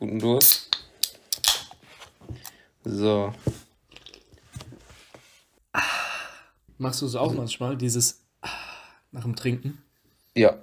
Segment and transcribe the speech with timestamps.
[0.00, 0.68] guten Durst.
[2.84, 3.32] So.
[6.78, 8.22] Machst du es auch manchmal, dieses
[9.12, 9.78] nach dem Trinken?
[10.34, 10.58] Ja,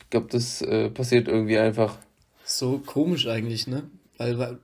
[0.00, 1.98] ich glaube, das äh, passiert irgendwie einfach.
[2.44, 3.88] So komisch eigentlich, ne?
[4.16, 4.58] Weil, weil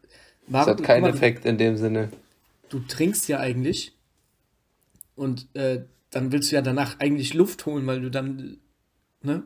[0.49, 2.11] das hat keinen Effekt in dem Sinne.
[2.71, 3.93] Du trinkst ja eigentlich
[5.15, 8.57] und äh, dann willst du ja danach eigentlich Luft holen, weil du dann,
[9.21, 9.43] ne?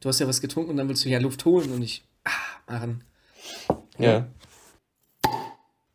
[0.00, 2.30] Du hast ja was getrunken und dann willst du ja Luft holen und nicht ah,
[2.66, 3.04] machen.
[4.02, 4.26] Ja.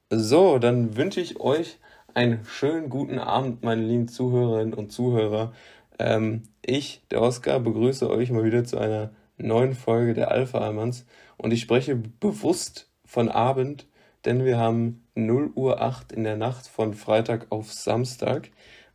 [0.09, 1.79] So, dann wünsche ich euch
[2.13, 5.53] einen schönen guten Abend, meine lieben Zuhörerinnen und Zuhörer.
[5.99, 11.05] Ähm, ich, der Oskar, begrüße euch mal wieder zu einer neuen Folge der Alpha Almans
[11.37, 13.85] und ich spreche bewusst von Abend,
[14.25, 18.49] denn wir haben 0 Uhr 8 in der Nacht von Freitag auf Samstag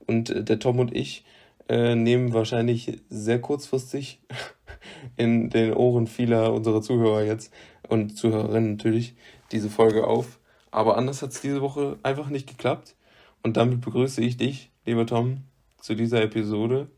[0.07, 1.25] und äh, der Tom und ich
[1.69, 4.21] äh, nehmen wahrscheinlich sehr kurzfristig
[5.17, 7.53] in den Ohren vieler unserer Zuhörer jetzt
[7.93, 9.15] und Zuhörerinnen natürlich
[9.53, 10.39] diese Folge auf.
[10.71, 12.97] Aber anders hat es diese Woche einfach nicht geklappt.
[13.43, 15.43] Und damit begrüße ich dich, lieber Tom,
[15.79, 16.89] zu dieser Episode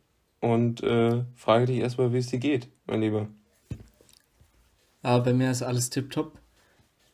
[0.41, 3.27] und äh, frage dich erstmal, wie es dir geht, mein Lieber.
[5.03, 6.39] Ja, bei mir ist alles tipptopp.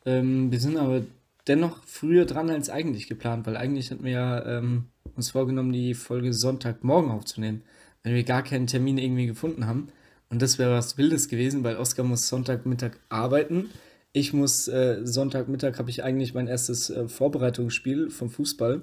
[0.04, 1.02] Ähm, wir sind aber
[1.46, 5.94] dennoch früher dran als eigentlich geplant, weil eigentlich hatten wir ja ähm, uns vorgenommen, die
[5.94, 7.62] Folge Sonntagmorgen aufzunehmen,
[8.02, 9.88] wenn wir gar keinen Termin irgendwie gefunden haben.
[10.30, 13.70] Und das wäre was Wildes gewesen, weil Oskar muss Sonntagmittag arbeiten.
[14.12, 18.82] Ich muss äh, Sonntagmittag habe ich eigentlich mein erstes äh, Vorbereitungsspiel vom Fußball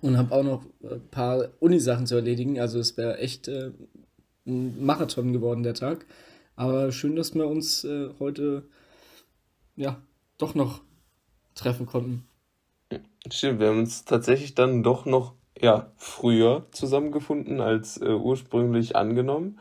[0.00, 2.58] und habe auch noch ein paar Unisachen zu erledigen.
[2.58, 3.72] Also es wäre echt äh,
[4.46, 6.06] ein Marathon geworden der Tag.
[6.56, 8.64] Aber schön, dass wir uns äh, heute
[9.76, 10.00] ja
[10.38, 10.82] doch noch
[11.54, 12.26] treffen konnten.
[13.30, 19.58] Stimmt, wir haben uns tatsächlich dann doch noch ja, früher zusammengefunden als äh, ursprünglich angenommen.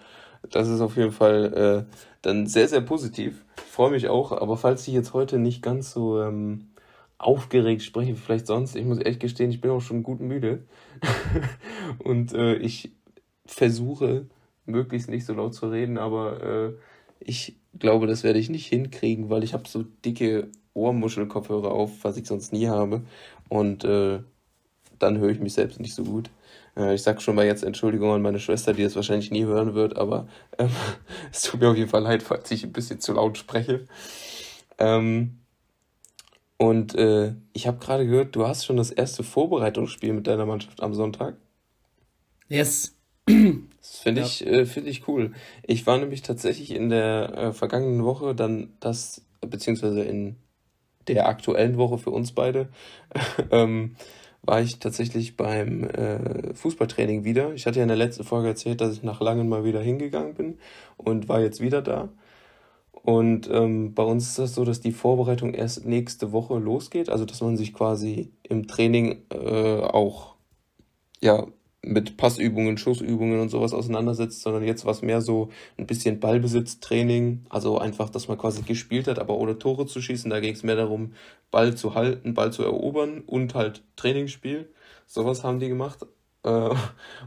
[0.50, 3.46] Das ist auf jeden Fall äh, dann sehr, sehr positiv.
[3.58, 6.70] Ich freue mich auch, aber falls ich jetzt heute nicht ganz so ähm,
[7.18, 10.64] aufgeregt spreche, vielleicht sonst, ich muss echt gestehen, ich bin auch schon gut müde.
[12.00, 12.92] und äh, ich
[13.46, 14.28] versuche,
[14.66, 16.74] möglichst nicht so laut zu reden, aber äh,
[17.20, 22.18] ich glaube, das werde ich nicht hinkriegen, weil ich habe so dicke Ohrmuschelkopfhörer auf, was
[22.18, 23.04] ich sonst nie habe.
[23.50, 24.20] Und äh,
[25.00, 26.30] dann höre ich mich selbst nicht so gut.
[26.76, 29.74] Äh, ich sage schon mal jetzt Entschuldigung an meine Schwester, die das wahrscheinlich nie hören
[29.74, 30.70] wird, aber ähm,
[31.32, 33.86] es tut mir auf jeden Fall leid, falls ich ein bisschen zu laut spreche.
[34.78, 35.40] Ähm,
[36.58, 40.82] und äh, ich habe gerade gehört, du hast schon das erste Vorbereitungsspiel mit deiner Mannschaft
[40.82, 41.36] am Sonntag.
[42.48, 42.96] Yes.
[43.26, 44.28] Das finde ja.
[44.28, 45.34] ich, äh, find ich cool.
[45.64, 50.38] Ich war nämlich tatsächlich in der äh, vergangenen Woche dann das, beziehungsweise in
[51.08, 52.70] der aktuellen Woche für uns beide,
[53.52, 53.96] ähm,
[54.44, 57.54] war ich tatsächlich beim äh, Fußballtraining wieder.
[57.54, 60.36] Ich hatte ja in der letzten Folge erzählt, dass ich nach langem mal wieder hingegangen
[60.36, 60.58] bin
[60.98, 62.10] und war jetzt wieder da.
[62.92, 67.26] Und ähm, bei uns ist das so, dass die Vorbereitung erst nächste Woche losgeht, also
[67.26, 70.36] dass man sich quasi im Training äh, auch
[71.20, 71.48] ja
[71.84, 77.78] mit Passübungen, Schussübungen und sowas auseinandersetzt, sondern jetzt was mehr so ein bisschen Ballbesitztraining, also
[77.78, 80.30] einfach, dass man quasi gespielt hat, aber ohne Tore zu schießen.
[80.30, 81.14] Da ging es mehr darum,
[81.52, 84.70] Ball zu halten, Ball zu erobern und halt Trainingsspiel.
[85.06, 86.06] Sowas haben die gemacht.
[86.44, 86.70] Äh,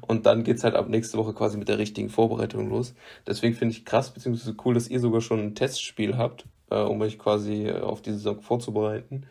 [0.07, 2.95] und dann geht's halt ab nächste Woche quasi mit der richtigen Vorbereitung los.
[3.27, 7.01] Deswegen finde ich krass, beziehungsweise cool, dass ihr sogar schon ein Testspiel habt, äh, um
[7.03, 9.27] euch quasi auf diese Saison vorzubereiten.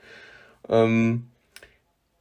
[0.70, 1.30] Ähm,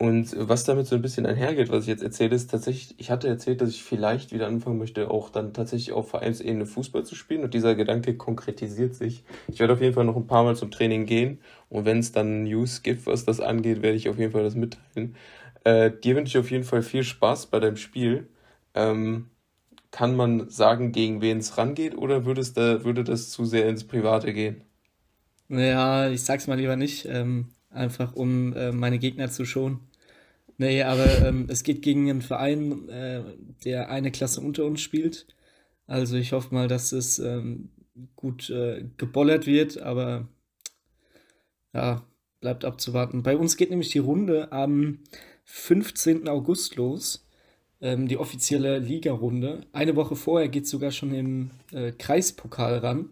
[0.05, 3.27] und was damit so ein bisschen einhergeht, was ich jetzt erzähle, ist tatsächlich, ich hatte
[3.27, 7.43] erzählt, dass ich vielleicht wieder anfangen möchte, auch dann tatsächlich auf Vereinsebene Fußball zu spielen.
[7.43, 9.25] Und dieser Gedanke konkretisiert sich.
[9.49, 11.39] Ich werde auf jeden Fall noch ein paar Mal zum Training gehen.
[11.71, 14.55] Und wenn es dann News gibt, was das angeht, werde ich auf jeden Fall das
[14.55, 15.17] mitteilen.
[15.65, 18.29] Äh, dir wünsche ich auf jeden Fall viel Spaß bei deinem Spiel.
[18.75, 19.31] Ähm,
[19.91, 23.69] kann man sagen, gegen wen es rangeht, oder würde, es da, würde das zu sehr
[23.69, 24.63] ins Private gehen?
[25.49, 29.81] Naja, ich sag's mal lieber nicht, ähm, einfach um äh, meine Gegner zu schonen.
[30.57, 33.23] Nee, aber ähm, es geht gegen einen Verein, äh,
[33.65, 35.27] der eine Klasse unter uns spielt.
[35.87, 37.71] Also ich hoffe mal, dass es ähm,
[38.17, 40.29] gut äh, gebollert wird, aber
[41.73, 42.05] ja,
[42.41, 43.23] bleibt abzuwarten.
[43.23, 45.01] Bei uns geht nämlich die Runde am
[45.45, 46.29] 15.
[46.29, 47.27] August los,
[47.81, 49.67] ähm, die offizielle Liga-Runde.
[49.73, 53.11] Eine Woche vorher geht es sogar schon im äh, Kreispokal ran.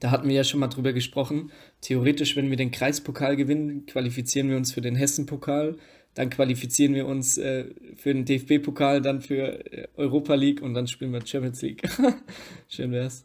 [0.00, 1.50] Da hatten wir ja schon mal drüber gesprochen.
[1.80, 5.76] Theoretisch, wenn wir den Kreispokal gewinnen, qualifizieren wir uns für den Hessen-Pokal.
[6.14, 7.66] Dann qualifizieren wir uns äh,
[7.96, 11.82] für den DFB-Pokal, dann für äh, Europa League und dann spielen wir Champions League.
[12.68, 13.24] Schön wär's.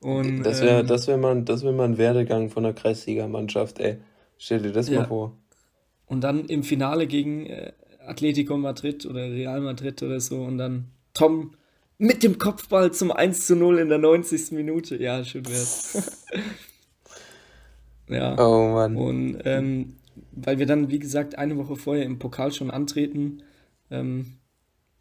[0.00, 3.96] Und, das wäre ähm, das wär mal, wär mal ein Werdegang von der Kreisliga-Mannschaft, ey.
[4.36, 5.00] Stell dir das ja.
[5.00, 5.36] mal vor.
[6.06, 7.72] Und dann im Finale gegen äh,
[8.06, 11.52] Atletico Madrid oder Real Madrid oder so und dann Tom
[11.98, 14.52] mit dem Kopfball zum 1 zu 0 in der 90.
[14.52, 14.96] Minute.
[14.96, 16.20] Ja, schön wär's.
[18.10, 18.36] Ja.
[18.38, 18.96] Oh Mann.
[18.96, 19.97] Und ähm,
[20.44, 23.42] weil wir dann, wie gesagt, eine Woche vorher im Pokal schon antreten,
[23.90, 24.38] ähm,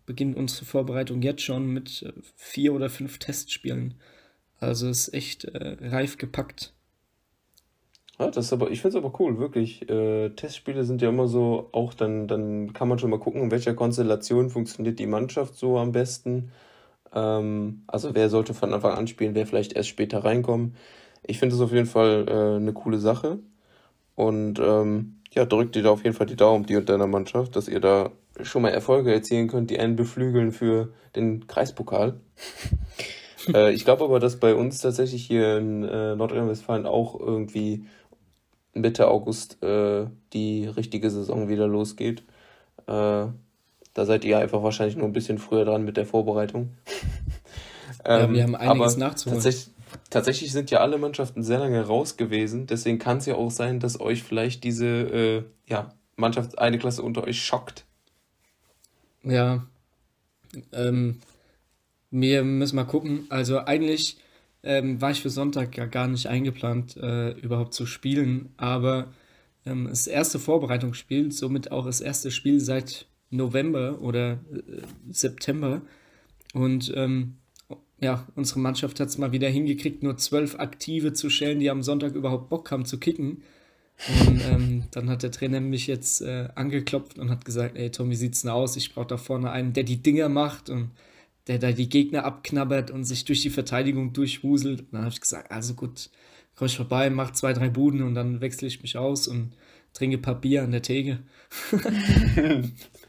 [0.05, 3.95] beginnt unsere Vorbereitung jetzt schon mit äh, vier oder fünf Testspielen.
[4.59, 6.73] Also ist echt äh, reif gepackt.
[8.19, 9.87] Ja, das aber, ich finde es aber cool, wirklich.
[9.89, 13.51] Äh, Testspiele sind ja immer so, auch dann, dann kann man schon mal gucken, in
[13.51, 16.51] welcher Konstellation funktioniert die Mannschaft so am besten.
[17.13, 20.75] Ähm, also wer sollte von Anfang an spielen, wer vielleicht erst später reinkommen.
[21.23, 23.39] Ich finde es auf jeden Fall äh, eine coole Sache.
[24.15, 27.55] Und ähm, ja, drückt dir da auf jeden Fall die Daumen, die und deiner Mannschaft,
[27.55, 28.09] dass ihr da
[28.41, 32.19] schon mal Erfolge erzielen könnt, die einen beflügeln für den Kreispokal.
[33.53, 37.85] äh, ich glaube aber, dass bei uns tatsächlich hier in äh, Nordrhein-Westfalen auch irgendwie
[38.73, 42.23] Mitte August äh, die richtige Saison wieder losgeht.
[42.87, 43.27] Äh,
[43.93, 46.71] da seid ihr einfach wahrscheinlich nur ein bisschen früher dran mit der Vorbereitung.
[48.05, 49.35] ähm, ja, wir haben einiges nachzuholen.
[49.35, 49.69] Tatsächlich,
[50.09, 52.67] tatsächlich sind ja alle Mannschaften sehr lange raus gewesen.
[52.67, 57.03] Deswegen kann es ja auch sein, dass euch vielleicht diese äh, ja, Mannschaft eine Klasse
[57.03, 57.85] unter euch schockt.
[59.23, 59.65] Ja.
[60.71, 61.19] Ähm,
[62.11, 63.25] wir müssen mal gucken.
[63.29, 64.17] Also eigentlich
[64.63, 68.53] ähm, war ich für Sonntag ja gar nicht eingeplant, äh, überhaupt zu spielen.
[68.57, 69.13] Aber
[69.65, 75.81] ähm, das erste Vorbereitungsspiel, somit auch das erste Spiel seit November oder äh, September.
[76.53, 77.37] Und ähm,
[77.99, 81.81] ja, unsere Mannschaft hat es mal wieder hingekriegt, nur zwölf Aktive zu stellen, die am
[81.81, 83.44] Sonntag überhaupt Bock haben zu kicken.
[84.07, 88.11] Und ähm, dann hat der Trainer mich jetzt äh, angeklopft und hat gesagt, ey Tom,
[88.11, 88.75] wie sieht's denn aus?
[88.75, 90.91] Ich brauche da vorne einen, der die Dinger macht und
[91.47, 94.81] der da die Gegner abknabbert und sich durch die Verteidigung durchwuselt.
[94.81, 96.11] Und dann habe ich gesagt, also gut,
[96.55, 99.53] komm ich vorbei, mach zwei, drei Buden und dann wechsle ich mich aus und
[99.94, 101.19] trinke Bier an der Theke.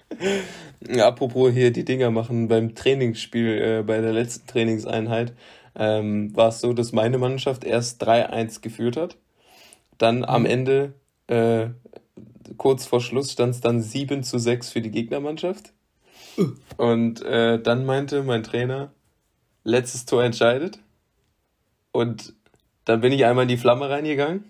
[1.00, 5.34] apropos hier die Dinger machen, beim Trainingsspiel, äh, bei der letzten Trainingseinheit,
[5.74, 9.16] ähm, war es so, dass meine Mannschaft erst 3-1 geführt hat.
[9.98, 10.46] Dann am mhm.
[10.46, 10.94] Ende,
[11.26, 11.68] äh,
[12.56, 15.72] kurz vor Schluss, stand es dann 7 zu 6 für die Gegnermannschaft.
[16.76, 18.92] Und äh, dann meinte mein Trainer,
[19.64, 20.78] letztes Tor entscheidet.
[21.92, 22.34] Und
[22.84, 24.44] dann bin ich einmal in die Flamme reingegangen,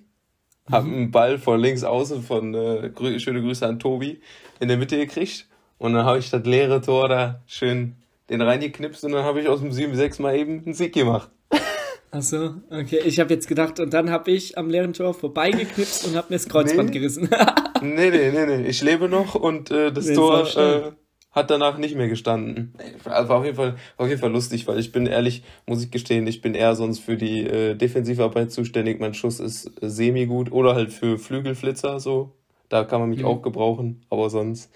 [0.69, 0.73] mhm.
[0.73, 4.21] habe einen Ball von links außen von, äh, grü schöne Grüße an Tobi,
[4.61, 5.48] in der Mitte gekriegt.
[5.79, 7.95] Und dann habe ich das leere Tor da schön
[8.31, 11.31] den reingeknipst und dann habe ich aus dem 7-6 mal eben einen Sieg gemacht.
[12.11, 13.01] Achso, okay.
[13.05, 16.37] Ich habe jetzt gedacht, und dann habe ich am leeren Tor vorbeigeknipst und habe mir
[16.37, 16.99] das Kreuzband nee.
[16.99, 17.29] gerissen.
[17.83, 18.67] nee, nee, nee, nee.
[18.67, 20.93] Ich lebe noch und äh, das nee, Tor äh,
[21.31, 22.75] hat danach nicht mehr gestanden.
[23.05, 25.91] Also war auf jeden Fall, auf jeden Fall lustig, weil ich bin ehrlich, muss ich
[25.91, 29.01] gestehen, ich bin eher sonst für die äh, Defensivarbeit zuständig.
[29.01, 32.33] Mein Schuss ist äh, semi gut oder halt für Flügelflitzer so.
[32.69, 33.27] Da kann man mich mhm.
[33.27, 34.71] auch gebrauchen, aber sonst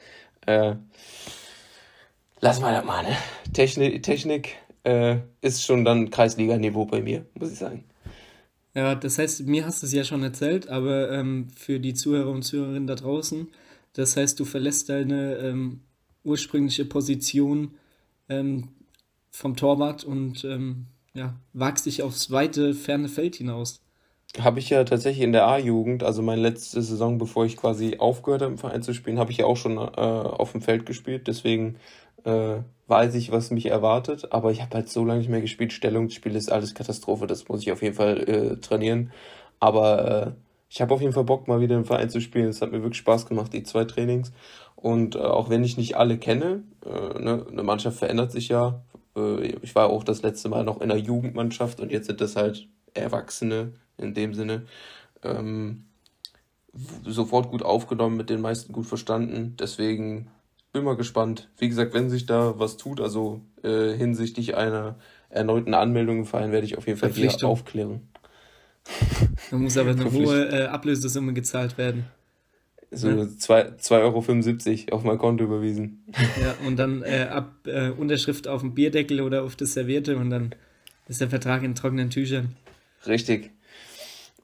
[0.46, 0.74] äh,
[2.40, 3.16] lass mal das mal, ne?
[3.52, 7.84] Technik, Technik äh, ist schon dann Kreisliga-Niveau bei mir, muss ich sagen.
[8.74, 12.30] Ja, das heißt, mir hast du es ja schon erzählt, aber ähm, für die Zuhörer
[12.30, 13.48] und Zuhörerinnen da draußen,
[13.92, 15.80] das heißt, du verlässt deine ähm,
[16.24, 17.74] ursprüngliche Position
[18.28, 18.68] ähm,
[19.30, 23.82] vom Torwart und ähm, ja, wagst dich aufs weite, ferne Feld hinaus.
[24.40, 28.40] Habe ich ja tatsächlich in der A-Jugend, also meine letzte Saison, bevor ich quasi aufgehört
[28.40, 31.26] habe im Verein zu spielen, habe ich ja auch schon äh, auf dem Feld gespielt.
[31.26, 31.76] Deswegen
[32.24, 32.56] äh,
[32.86, 34.32] weiß ich, was mich erwartet.
[34.32, 35.72] Aber ich habe halt so lange nicht mehr gespielt.
[35.72, 37.26] Stellungsspiel ist alles Katastrophe.
[37.26, 39.12] Das muss ich auf jeden Fall äh, trainieren.
[39.60, 40.32] Aber äh,
[40.70, 42.48] ich habe auf jeden Fall Bock, mal wieder im Verein zu spielen.
[42.48, 44.32] Es hat mir wirklich Spaß gemacht, die zwei Trainings.
[44.76, 48.82] Und äh, auch wenn ich nicht alle kenne, äh, ne, eine Mannschaft verändert sich ja.
[49.14, 52.36] Äh, ich war auch das letzte Mal noch in der Jugendmannschaft und jetzt sind das
[52.36, 54.66] halt Erwachsene in dem Sinne.
[55.22, 55.84] Ähm,
[57.04, 59.56] sofort gut aufgenommen, mit den meisten gut verstanden.
[59.58, 60.28] Deswegen
[60.72, 61.48] bin mal gespannt.
[61.58, 64.96] Wie gesagt, wenn sich da was tut, also äh, hinsichtlich einer
[65.28, 68.08] erneuten Anmeldung im Verein, werde ich auf jeden Fall hier aufklären.
[69.50, 72.06] Da muss aber eine hohe äh, Ablösesumme gezahlt werden.
[72.90, 73.22] So ja.
[73.22, 76.04] 2,75 Euro auf mein Konto überwiesen.
[76.40, 80.30] Ja, und dann äh, ab äh, Unterschrift auf dem Bierdeckel oder auf das Servierte und
[80.30, 80.54] dann
[81.08, 82.56] ist der Vertrag in trockenen Tüchern.
[83.06, 83.50] Richtig.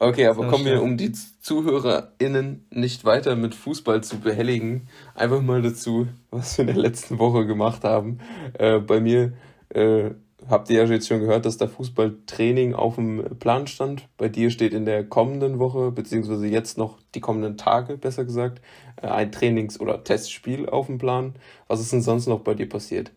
[0.00, 5.60] Okay, aber kommen wir, um die ZuhörerInnen nicht weiter mit Fußball zu behelligen, einfach mal
[5.60, 8.18] dazu, was wir in der letzten Woche gemacht haben.
[8.54, 9.32] Äh, bei mir
[9.70, 10.10] äh,
[10.48, 14.08] habt ihr ja jetzt schon gehört, dass da Fußballtraining auf dem Plan stand.
[14.16, 18.60] Bei dir steht in der kommenden Woche, beziehungsweise jetzt noch die kommenden Tage, besser gesagt,
[19.02, 21.34] äh, ein Trainings- oder Testspiel auf dem Plan.
[21.66, 23.10] Was ist denn sonst noch bei dir passiert?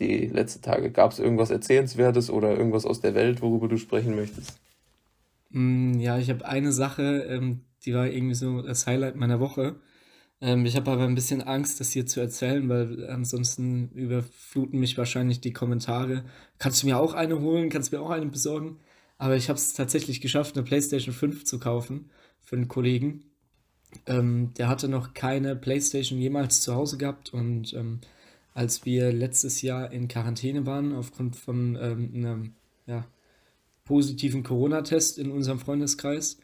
[0.00, 0.90] Die letzten Tage.
[0.90, 4.58] Gab es irgendwas Erzählenswertes oder irgendwas aus der Welt, worüber du sprechen möchtest?
[5.50, 9.76] Mm, ja, ich habe eine Sache, ähm, die war irgendwie so das Highlight meiner Woche.
[10.40, 14.98] Ähm, ich habe aber ein bisschen Angst, das hier zu erzählen, weil ansonsten überfluten mich
[14.98, 16.24] wahrscheinlich die Kommentare.
[16.58, 17.70] Kannst du mir auch eine holen?
[17.70, 18.78] Kannst du mir auch eine besorgen?
[19.18, 22.10] Aber ich habe es tatsächlich geschafft, eine PlayStation 5 zu kaufen
[22.42, 23.24] für einen Kollegen.
[24.06, 28.00] Ähm, der hatte noch keine PlayStation jemals zu Hause gehabt und ähm,
[28.52, 32.54] als wir letztes Jahr in Quarantäne waren, aufgrund von ähm, einem
[32.86, 33.06] ja,
[33.86, 36.38] positiven Corona-Test in unserem Freundeskreis,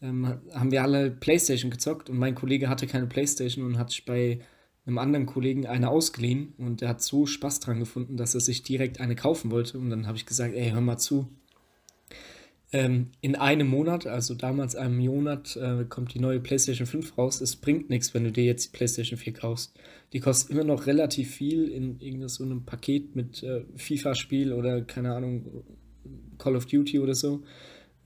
[0.00, 4.06] ähm, haben wir alle PlayStation gezockt und mein Kollege hatte keine PlayStation und hat sich
[4.06, 4.40] bei
[4.86, 8.62] einem anderen Kollegen eine ausgeliehen und der hat so Spaß dran gefunden, dass er sich
[8.62, 9.78] direkt eine kaufen wollte.
[9.78, 11.28] Und dann habe ich gesagt, ey, hör mal zu.
[12.72, 17.40] Ähm, in einem Monat, also damals einem Monat, äh, kommt die neue PlayStation 5 raus.
[17.40, 19.74] Es bringt nichts, wenn du dir jetzt die PlayStation 4 kaufst.
[20.12, 25.14] Die kostet immer noch relativ viel in irgendeinem so Paket mit äh, FIFA-Spiel oder keine
[25.14, 25.64] Ahnung,
[26.40, 27.42] Call of Duty oder so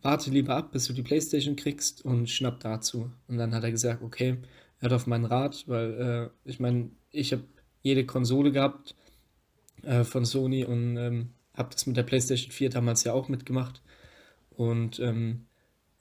[0.05, 3.11] warte lieber ab, bis du die Playstation kriegst und schnapp dazu.
[3.27, 4.37] Und dann hat er gesagt, okay,
[4.81, 7.45] hat auf meinen Rat, weil äh, ich meine, ich habe
[7.83, 8.95] jede Konsole gehabt
[9.83, 13.83] äh, von Sony und ähm, habe das mit der Playstation 4 damals ja auch mitgemacht.
[14.51, 15.47] Und ähm,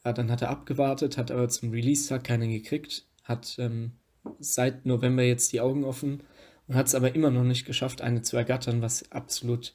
[0.04, 3.94] ja, dann hat er abgewartet, hat aber zum Release-Tag keinen gekriegt, hat ähm,
[4.40, 6.24] seit November jetzt die Augen offen
[6.68, 9.74] und hat es aber immer noch nicht geschafft, eine zu ergattern, was absolut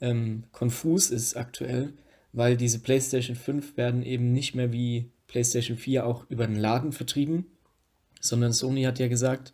[0.00, 1.92] ähm, konfus ist aktuell
[2.32, 6.92] weil diese PlayStation 5 werden eben nicht mehr wie PlayStation 4 auch über den Laden
[6.92, 7.46] vertrieben,
[8.20, 9.52] sondern Sony hat ja gesagt,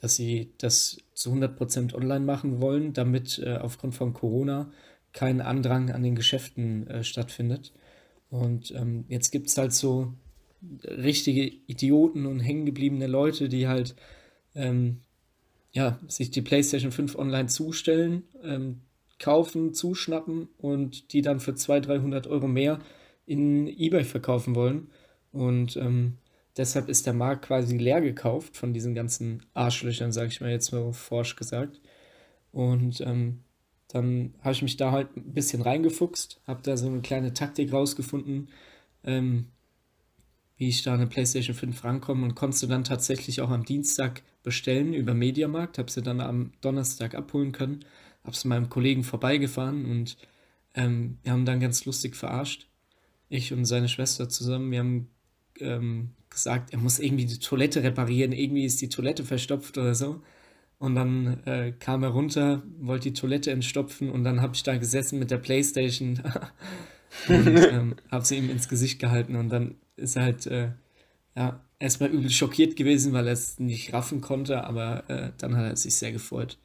[0.00, 4.70] dass sie das zu 100% online machen wollen, damit äh, aufgrund von Corona
[5.12, 7.72] kein Andrang an den Geschäften äh, stattfindet.
[8.30, 10.12] Und ähm, jetzt gibt es halt so
[10.84, 13.96] richtige Idioten und hängengebliebene Leute, die halt
[14.54, 15.00] ähm,
[15.72, 18.82] ja, sich die PlayStation 5 online zustellen, ähm,
[19.18, 22.78] kaufen, zuschnappen und die dann für 200, 300 Euro mehr
[23.26, 24.90] in eBay verkaufen wollen.
[25.32, 26.18] Und ähm,
[26.56, 30.72] deshalb ist der Markt quasi leer gekauft von diesen ganzen Arschlöchern, sage ich mal jetzt
[30.72, 31.80] mal forsch gesagt.
[32.52, 33.40] Und ähm,
[33.88, 37.72] dann habe ich mich da halt ein bisschen reingefuchst, habe da so eine kleine Taktik
[37.72, 38.48] rausgefunden,
[39.04, 39.46] ähm,
[40.56, 44.92] wie ich da eine PlayStation 5 rankomme und konnte dann tatsächlich auch am Dienstag bestellen
[44.92, 47.84] über Mediamarkt, habe sie dann am Donnerstag abholen können
[48.28, 50.18] habe es meinem Kollegen vorbeigefahren und
[50.74, 52.68] ähm, wir haben dann ganz lustig verarscht.
[53.30, 54.70] Ich und seine Schwester zusammen.
[54.70, 55.08] Wir haben
[55.60, 58.32] ähm, gesagt, er muss irgendwie die Toilette reparieren.
[58.32, 60.22] Irgendwie ist die Toilette verstopft oder so.
[60.78, 64.76] Und dann äh, kam er runter, wollte die Toilette entstopfen und dann habe ich da
[64.76, 66.22] gesessen mit der Playstation
[67.28, 69.36] und ähm, habe sie ihm ins Gesicht gehalten.
[69.36, 70.72] Und dann ist er halt äh,
[71.34, 75.64] ja, erstmal übel schockiert gewesen, weil er es nicht raffen konnte, aber äh, dann hat
[75.64, 76.58] er sich sehr gefreut.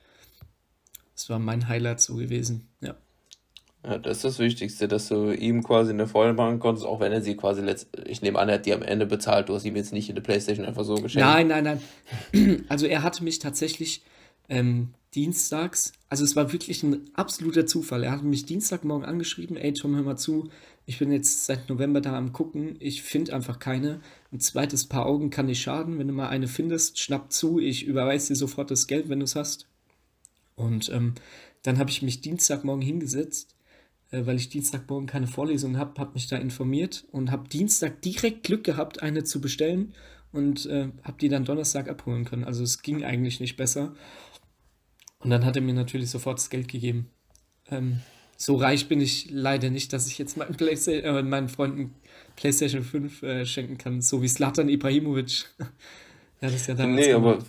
[1.16, 2.96] Das war mein Highlight so gewesen, ja.
[3.86, 7.12] Ja, das ist das Wichtigste, dass du ihm quasi eine Freude machen konntest, auch wenn
[7.12, 9.66] er sie quasi letzt, ich nehme an, er hat die am Ende bezahlt, du hast
[9.66, 11.28] ihm jetzt nicht in der Playstation einfach so geschenkt.
[11.28, 11.64] Nein, nein,
[12.32, 12.66] nein.
[12.70, 14.04] Also er hatte mich tatsächlich
[14.48, 18.04] ähm, dienstags, also es war wirklich ein absoluter Zufall.
[18.04, 20.50] Er hat mich Dienstagmorgen angeschrieben, ey Tom, hör mal zu,
[20.86, 24.00] ich bin jetzt seit November da am gucken, ich finde einfach keine.
[24.32, 27.86] Ein zweites Paar Augen kann nicht schaden, wenn du mal eine findest, schnapp zu, ich
[27.86, 29.68] überweise dir sofort das Geld, wenn du es hast.
[30.56, 31.14] Und ähm,
[31.64, 33.56] dann habe ich mich Dienstagmorgen hingesetzt,
[34.12, 38.44] äh, weil ich Dienstagmorgen keine Vorlesung habe, habe mich da informiert und habe Dienstag direkt
[38.44, 39.94] Glück gehabt, eine zu bestellen
[40.32, 42.44] und äh, habe die dann Donnerstag abholen können.
[42.44, 43.94] Also es ging eigentlich nicht besser.
[45.20, 47.10] Und dann hat er mir natürlich sofort das Geld gegeben.
[47.70, 48.02] Ähm,
[48.36, 51.96] so reich bin ich leider nicht, dass ich jetzt meinen, Playsta äh, meinen Freunden
[52.36, 55.46] PlayStation 5 äh, schenken kann, so wie Slatan Ibrahimovic.
[55.60, 57.40] ja, das ja damals nee, aber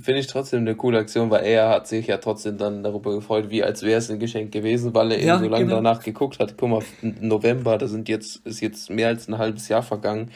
[0.00, 3.50] finde ich trotzdem eine coole Aktion, weil er hat sich ja trotzdem dann darüber gefreut,
[3.50, 5.76] wie als wäre es ein Geschenk gewesen, weil er ja, eben so lange genau.
[5.76, 6.56] danach geguckt hat.
[6.56, 10.30] Guck mal, November, da sind jetzt, ist jetzt mehr als ein halbes Jahr vergangen.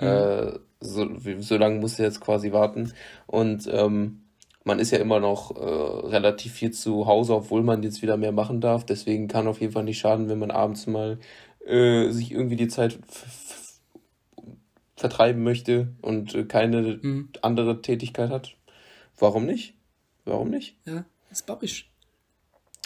[0.00, 0.06] Mhm.
[0.06, 2.92] Äh, so, so lange muss er jetzt quasi warten.
[3.26, 4.22] Und ähm,
[4.64, 8.32] man ist ja immer noch äh, relativ viel zu Hause, obwohl man jetzt wieder mehr
[8.32, 8.84] machen darf.
[8.84, 11.18] Deswegen kann auf jeden Fall nicht schaden, wenn man abends mal
[11.66, 12.98] äh, sich irgendwie die Zeit
[14.96, 17.30] vertreiben möchte und äh, keine mhm.
[17.42, 18.56] andere Tätigkeit hat.
[19.22, 19.74] Warum nicht?
[20.24, 20.74] Warum nicht?
[20.84, 21.88] Ja, ist babbisch.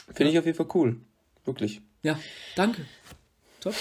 [0.09, 0.29] Finde ja.
[0.33, 1.01] ich auf jeden Fall cool.
[1.47, 1.81] Wirklich.
[2.03, 2.19] Ja,
[2.57, 2.85] danke.
[3.61, 3.73] Top.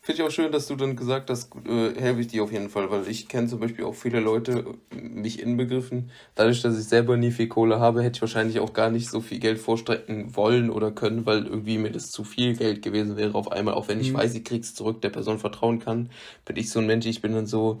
[0.00, 2.70] Finde ich auch schön, dass du dann gesagt hast, äh, helfe ich dir auf jeden
[2.70, 6.10] Fall, weil ich kenne zum Beispiel auch viele Leute, mich inbegriffen.
[6.34, 9.20] Dadurch, dass ich selber nie viel Kohle habe, hätte ich wahrscheinlich auch gar nicht so
[9.20, 13.34] viel Geld vorstrecken wollen oder können, weil irgendwie mir das zu viel Geld gewesen wäre
[13.34, 13.74] auf einmal.
[13.74, 14.16] Auch wenn ich mhm.
[14.16, 16.08] weiß, ich krieg's zurück, der Person vertrauen kann,
[16.46, 17.80] bin ich so ein Mensch, ich bin dann so,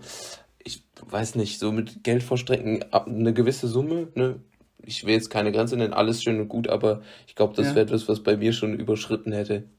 [0.64, 4.40] ich weiß nicht, so mit Geld vorstrecken, eine gewisse Summe, ne?
[4.84, 7.74] Ich will jetzt keine Grenze nennen, alles schön und gut, aber ich glaube, das ja.
[7.76, 9.64] wäre etwas, was bei mir schon überschritten hätte.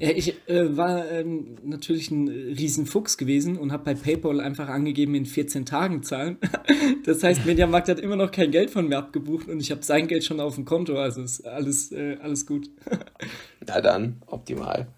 [0.00, 5.14] Ja, ich äh, war ähm, natürlich ein Riesenfuchs gewesen und habe bei PayPal einfach angegeben,
[5.14, 6.38] in 14 Tagen zahlen.
[7.04, 10.08] das heißt, Mediamarkt hat immer noch kein Geld von mir abgebucht und ich habe sein
[10.08, 12.68] Geld schon auf dem Konto, also ist alles, äh, alles gut.
[13.66, 14.88] Na dann, optimal.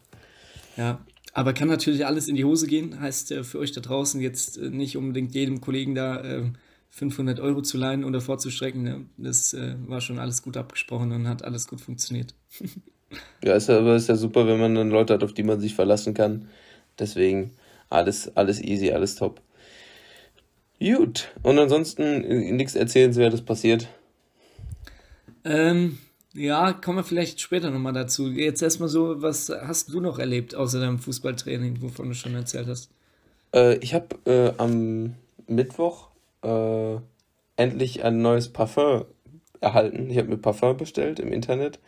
[0.79, 3.01] Ja, Aber kann natürlich alles in die Hose gehen.
[3.01, 6.45] Heißt äh, für euch da draußen jetzt äh, nicht unbedingt jedem Kollegen da äh,
[6.91, 8.83] 500 Euro zu leihen oder vorzustrecken.
[8.85, 9.07] Ne?
[9.17, 12.35] Das äh, war schon alles gut abgesprochen und hat alles gut funktioniert.
[13.45, 15.61] ja, ist ja, aber ist ja super, wenn man dann Leute hat, auf die man
[15.61, 16.49] sich verlassen kann.
[17.01, 17.51] Deswegen
[17.91, 19.43] alles, alles easy, alles top.
[20.79, 21.33] Gut.
[21.43, 23.89] Und ansonsten äh, nichts Erzählenswertes passiert.
[25.45, 25.99] Ähm,
[26.35, 28.29] ja, kommen wir vielleicht später nochmal dazu.
[28.29, 32.67] Jetzt erstmal so, was hast du noch erlebt außer deinem Fußballtraining, wovon du schon erzählt
[32.67, 32.91] hast?
[33.55, 35.15] Äh, ich habe äh, am
[35.47, 36.09] Mittwoch
[36.43, 36.97] äh,
[37.57, 39.05] endlich ein neues Parfum
[39.61, 40.11] erhalten.
[40.11, 41.79] Ich habe mir Parfum bestellt im Internet,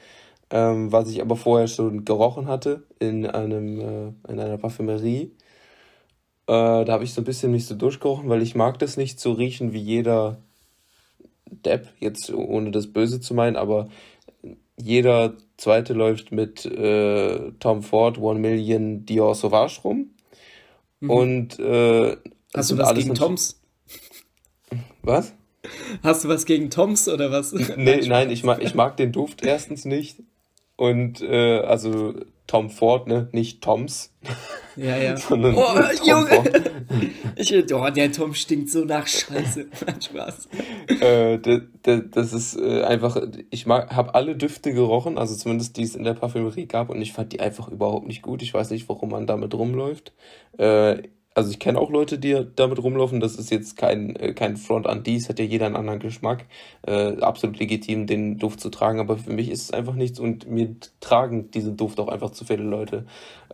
[0.51, 5.33] ähm, was ich aber vorher schon gerochen hatte in, einem, äh, in einer Parfümerie.
[6.47, 9.19] Äh, da habe ich so ein bisschen mich so durchgerochen, weil ich mag das nicht
[9.19, 10.39] so riechen wie jeder
[11.51, 13.89] Depp, jetzt ohne das Böse zu meinen, aber
[14.81, 20.11] jeder zweite läuft mit äh, Tom Ford One Million Dior Sauvage rum.
[21.01, 21.11] Mhm.
[21.11, 22.17] Und äh,
[22.55, 23.61] hast du was gegen Toms?
[25.03, 25.35] Was?
[26.03, 27.53] Hast du was gegen Toms oder was?
[27.53, 30.23] Nee, nein, ich mag, ich mag den Duft erstens nicht.
[30.77, 32.15] Und äh, also
[32.47, 33.29] Tom Ford, ne?
[33.33, 34.13] Nicht Toms.
[34.77, 35.17] Ja, ja.
[35.17, 36.45] Sondern oh, Junge!
[37.37, 39.67] ich, oh, der Tom stinkt so nach Scheiße.
[40.01, 40.49] Spaß.
[41.01, 41.39] äh,
[41.83, 46.15] das ist äh, einfach, ich habe alle Düfte gerochen, also zumindest die es in der
[46.15, 48.43] Parfümerie gab und ich fand die einfach überhaupt nicht gut.
[48.43, 50.13] Ich weiß nicht, warum man damit rumläuft.
[50.59, 51.03] Äh,
[51.37, 53.21] also ich kenne auch Leute, die damit rumlaufen.
[53.21, 56.47] Das ist jetzt kein, äh, kein Front an dies, hat ja jeder einen anderen Geschmack.
[56.87, 60.51] Äh, absolut legitim, den Duft zu tragen, aber für mich ist es einfach nichts und
[60.51, 63.05] mir tragen diesen Duft auch einfach zu viele Leute.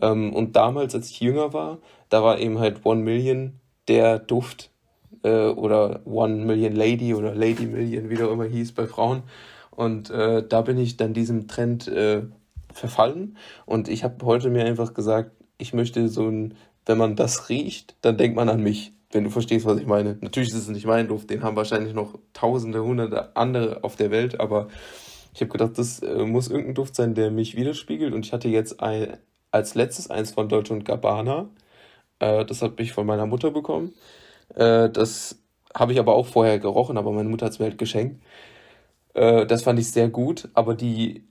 [0.00, 3.54] Ähm, und damals, als ich jünger war, da war eben halt One Million
[3.88, 4.70] der Duft
[5.24, 9.24] äh, oder One Million Lady oder Lady Million, wie der immer hieß, bei Frauen.
[9.72, 12.22] Und äh, da bin ich dann diesem Trend äh,
[12.72, 13.36] verfallen
[13.66, 16.54] und ich habe heute mir einfach gesagt, ich möchte so ein
[16.86, 20.16] wenn man das riecht, dann denkt man an mich, wenn du verstehst, was ich meine.
[20.20, 24.10] Natürlich ist es nicht mein Duft, den haben wahrscheinlich noch tausende, hunderte andere auf der
[24.10, 24.68] Welt, aber
[25.34, 28.48] ich habe gedacht, das äh, muss irgendein Duft sein, der mich widerspiegelt und ich hatte
[28.48, 29.16] jetzt ein,
[29.50, 31.48] als letztes eins von Deutsche und Gabbana.
[32.20, 33.94] Äh, das habe ich von meiner Mutter bekommen.
[34.54, 35.38] Äh, das
[35.74, 38.22] habe ich aber auch vorher gerochen, aber meine Mutter hat es mir halt geschenkt.
[39.14, 41.24] Äh, das fand ich sehr gut, aber die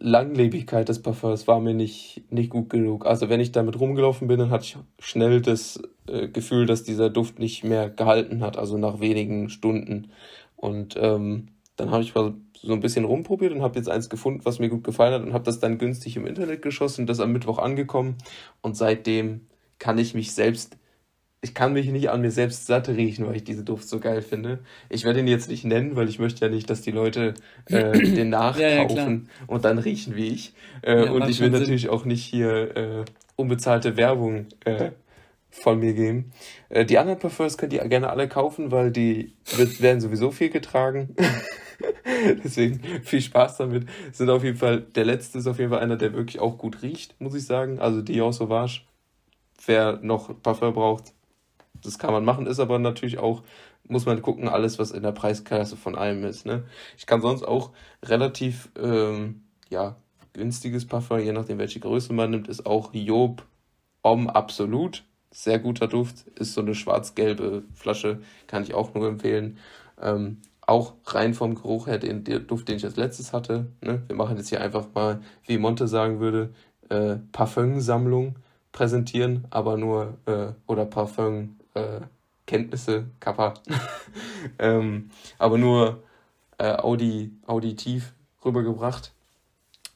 [0.00, 3.06] Langlebigkeit des Parfums war mir nicht, nicht gut genug.
[3.06, 7.10] Also wenn ich damit rumgelaufen bin, dann hatte ich schnell das äh, Gefühl, dass dieser
[7.10, 10.10] Duft nicht mehr gehalten hat, also nach wenigen Stunden.
[10.56, 14.40] Und ähm, dann habe ich mal so ein bisschen rumprobiert und habe jetzt eins gefunden,
[14.44, 17.32] was mir gut gefallen hat und habe das dann günstig im Internet geschossen, das am
[17.32, 18.16] Mittwoch angekommen
[18.62, 19.42] und seitdem
[19.78, 20.76] kann ich mich selbst
[21.44, 24.22] ich kann mich nicht an mir selbst satt riechen, weil ich diesen Duft so geil
[24.22, 24.60] finde.
[24.88, 27.34] Ich werde ihn jetzt nicht nennen, weil ich möchte ja nicht, dass die Leute
[27.66, 30.54] äh, den nachkaufen ja, ja, und dann riechen wie ich.
[30.80, 31.90] Äh, ja, und ich will natürlich Sinn.
[31.90, 33.04] auch nicht hier äh,
[33.36, 34.92] unbezahlte Werbung äh,
[35.50, 36.32] von mir geben.
[36.70, 40.48] Äh, die anderen Parfums könnt ihr gerne alle kaufen, weil die wird, werden sowieso viel
[40.48, 41.14] getragen.
[42.42, 43.86] Deswegen viel Spaß damit.
[44.12, 46.80] Sind auf jeden Fall, der letzte ist auf jeden Fall einer, der wirklich auch gut
[46.80, 47.80] riecht, muss ich sagen.
[47.80, 48.80] Also Dior Sauvage.
[49.66, 51.13] Wer noch Parfum braucht,
[51.82, 53.42] das kann man machen, ist aber natürlich auch,
[53.88, 56.46] muss man gucken, alles, was in der Preisklasse von allem ist.
[56.46, 56.64] Ne?
[56.96, 59.96] Ich kann sonst auch relativ, ähm, ja,
[60.32, 63.44] günstiges Parfum, je nachdem, welche Größe man nimmt, ist auch Job
[64.02, 65.04] Om Absolut.
[65.30, 69.58] Sehr guter Duft, ist so eine schwarz-gelbe Flasche, kann ich auch nur empfehlen.
[70.00, 73.66] Ähm, auch rein vom Geruch her den, den, Duft, den ich als letztes hatte.
[73.80, 74.02] Ne?
[74.06, 76.54] Wir machen jetzt hier einfach mal, wie Monte sagen würde,
[76.88, 78.36] äh, Parfumsammlung
[78.72, 82.00] präsentieren, aber nur, äh, oder Parfum äh,
[82.46, 83.54] Kenntnisse, Kappa,
[84.58, 86.02] ähm, aber nur
[86.58, 88.12] äh, Audi, auditiv
[88.44, 89.12] rübergebracht.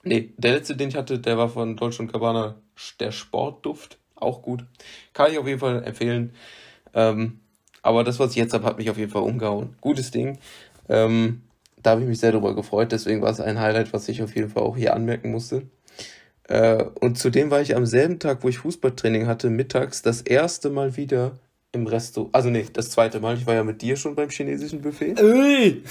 [0.02, 2.54] Nee, der letzte, den ich hatte, der war von Dolce Gabbana,
[3.00, 4.64] der Sportduft, auch gut.
[5.12, 6.32] Kann ich auf jeden Fall empfehlen.
[6.94, 7.40] Ähm,
[7.82, 9.74] aber das, was ich jetzt habe, hat mich auf jeden Fall umgehauen.
[9.80, 10.38] Gutes Ding.
[10.88, 11.42] Ähm,
[11.82, 14.34] da habe ich mich sehr darüber gefreut, deswegen war es ein Highlight, was ich auf
[14.34, 15.62] jeden Fall auch hier anmerken musste.
[16.44, 20.70] Äh, und zudem war ich am selben Tag, wo ich Fußballtraining hatte, mittags das erste
[20.70, 21.32] Mal wieder
[21.72, 22.30] im Resto.
[22.32, 23.36] Also nee, das zweite Mal.
[23.36, 25.20] Ich war ja mit dir schon beim chinesischen Buffet.
[25.20, 25.82] Ui.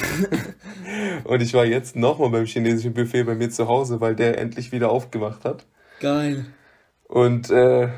[1.23, 4.71] und ich war jetzt nochmal beim chinesischen Buffet bei mir zu Hause, weil der endlich
[4.71, 5.65] wieder aufgemacht hat.
[5.99, 6.45] Geil.
[7.07, 7.89] Und äh,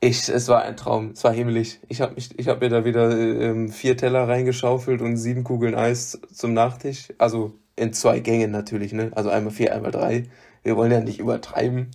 [0.00, 1.12] ich, es war ein Traum.
[1.12, 1.80] Es war himmelig.
[1.88, 5.74] Ich habe mich, ich habe mir da wieder äh, vier Teller reingeschaufelt und sieben Kugeln
[5.74, 7.08] Eis zum Nachtisch.
[7.16, 9.10] Also in zwei Gängen natürlich, ne?
[9.14, 10.24] Also einmal vier, einmal drei.
[10.62, 11.90] Wir wollen ja nicht übertreiben.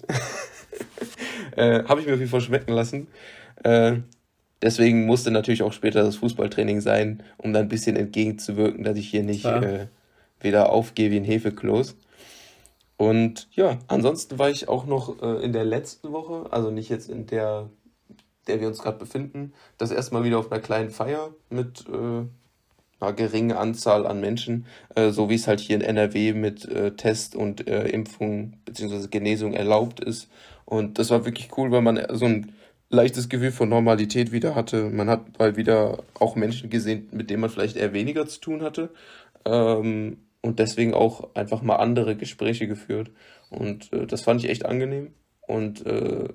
[1.56, 3.08] äh, habe ich mir auf jeden Fall schmecken lassen.
[3.64, 3.98] Äh,
[4.62, 9.10] Deswegen musste natürlich auch später das Fußballtraining sein, um dann ein bisschen entgegenzuwirken, dass ich
[9.10, 9.88] hier nicht äh,
[10.42, 11.96] wieder aufgehe wie ein Hefekloß.
[12.98, 17.10] Und ja, ansonsten war ich auch noch äh, in der letzten Woche, also nicht jetzt
[17.10, 17.70] in der,
[18.48, 22.26] der wir uns gerade befinden, das erste Mal wieder auf einer kleinen Feier mit äh,
[23.00, 26.92] einer geringen Anzahl an Menschen, äh, so wie es halt hier in NRW mit äh,
[26.92, 29.08] Test und äh, Impfung bzw.
[29.08, 30.28] Genesung erlaubt ist.
[30.66, 32.54] Und das war wirklich cool, weil man so ein
[32.90, 34.90] leichtes Gefühl von Normalität wieder hatte.
[34.90, 38.62] Man hat mal wieder auch Menschen gesehen, mit denen man vielleicht eher weniger zu tun
[38.64, 38.90] hatte.
[39.46, 43.12] Ähm, und deswegen auch einfach mal andere Gespräche geführt.
[43.50, 45.14] Und äh, das fand ich echt angenehm.
[45.42, 46.30] Und äh,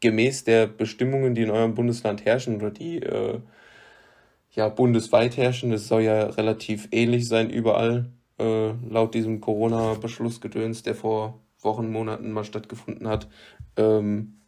[0.00, 3.40] gemäß der Bestimmungen, die in eurem Bundesland herrschen oder die äh,
[4.50, 10.94] ja bundesweit herrschen, das soll ja relativ ähnlich sein überall, äh, laut diesem Corona-Beschlussgedöns, der
[10.94, 13.28] vor Wochen, Monaten mal stattgefunden hat,
[13.76, 14.41] ähm,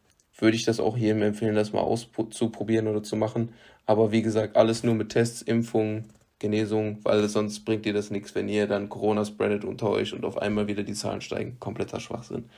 [0.44, 3.54] würde ich das auch jedem empfehlen, das mal auszuprobieren oder zu machen.
[3.86, 8.34] Aber wie gesagt, alles nur mit Tests, Impfungen, Genesung, weil sonst bringt dir das nichts,
[8.34, 11.58] wenn ihr dann Corona spreadet unter euch und auf einmal wieder die Zahlen steigen.
[11.58, 12.50] Kompletter Schwachsinn.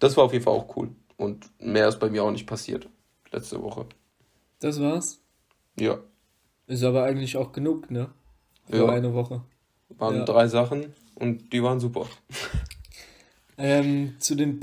[0.00, 0.90] Das war auf jeden Fall auch cool.
[1.16, 2.88] Und mehr ist bei mir auch nicht passiert.
[3.30, 3.86] Letzte Woche.
[4.58, 5.20] Das war's?
[5.78, 5.98] Ja.
[6.66, 8.10] Ist aber eigentlich auch genug, ne?
[8.68, 8.88] Für ja.
[8.88, 9.42] eine Woche.
[9.90, 10.24] Waren ja.
[10.24, 12.06] drei Sachen und die waren super.
[13.58, 14.58] Ähm, zu dem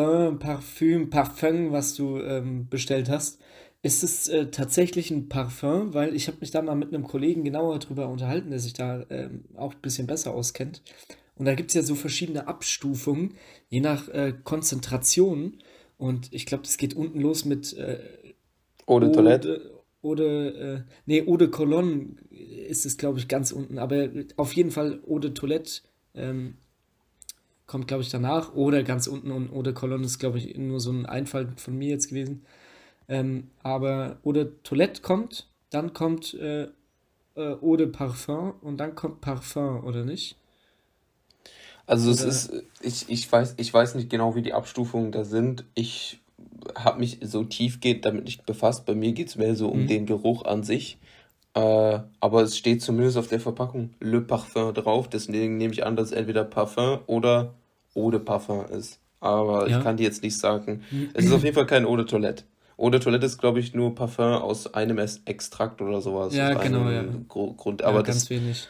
[0.00, 3.40] Parfum, Parfüm, Parfum, was du ähm, bestellt hast.
[3.82, 5.94] Ist es äh, tatsächlich ein Parfum?
[5.94, 9.04] Weil ich habe mich da mal mit einem Kollegen genauer drüber unterhalten, der sich da
[9.10, 10.82] ähm, auch ein bisschen besser auskennt.
[11.36, 13.34] Und da gibt es ja so verschiedene Abstufungen,
[13.68, 15.58] je nach äh, Konzentration.
[15.96, 17.98] Und ich glaube, das geht unten los mit äh,
[18.86, 19.80] Eau de Toilette.
[20.02, 23.78] Oder, äh, nee, Eau de Cologne ist es, glaube ich, ganz unten.
[23.78, 25.82] Aber auf jeden Fall Eau de Toilette
[26.14, 26.56] ähm,
[27.70, 28.52] kommt, glaube ich, danach.
[28.54, 31.78] Oder ganz unten und Eau de Cologne ist, glaube ich, nur so ein Einfall von
[31.78, 32.42] mir jetzt gewesen.
[33.08, 36.68] Ähm, aber de Toilette kommt, dann kommt äh, äh,
[37.36, 40.36] Eau de Parfum und dann kommt Parfum, oder nicht?
[41.86, 42.52] Also es ist,
[42.82, 45.64] ich, ich, weiß, ich weiß nicht genau, wie die Abstufungen da sind.
[45.74, 46.20] Ich
[46.74, 48.84] habe mich so tiefgehend damit nicht befasst.
[48.84, 49.86] Bei mir geht es mehr so um mhm.
[49.86, 50.98] den Geruch an sich.
[51.54, 55.08] Äh, aber es steht zumindest auf der Verpackung Le Parfum drauf.
[55.08, 57.54] Deswegen nehme ich an, dass entweder Parfum oder
[57.94, 59.00] Eau de Parfum ist.
[59.20, 59.78] Aber ja.
[59.78, 60.82] ich kann dir jetzt nicht sagen.
[61.12, 62.44] Es ist auf jeden Fall kein Eau de Toilette.
[62.78, 66.34] Eau de Toilette ist, glaube ich, nur Parfum aus einem Extrakt oder sowas.
[66.34, 67.04] Ja, genau, ja.
[67.28, 67.82] Grund.
[67.82, 68.68] Aber ja, ganz das wenig.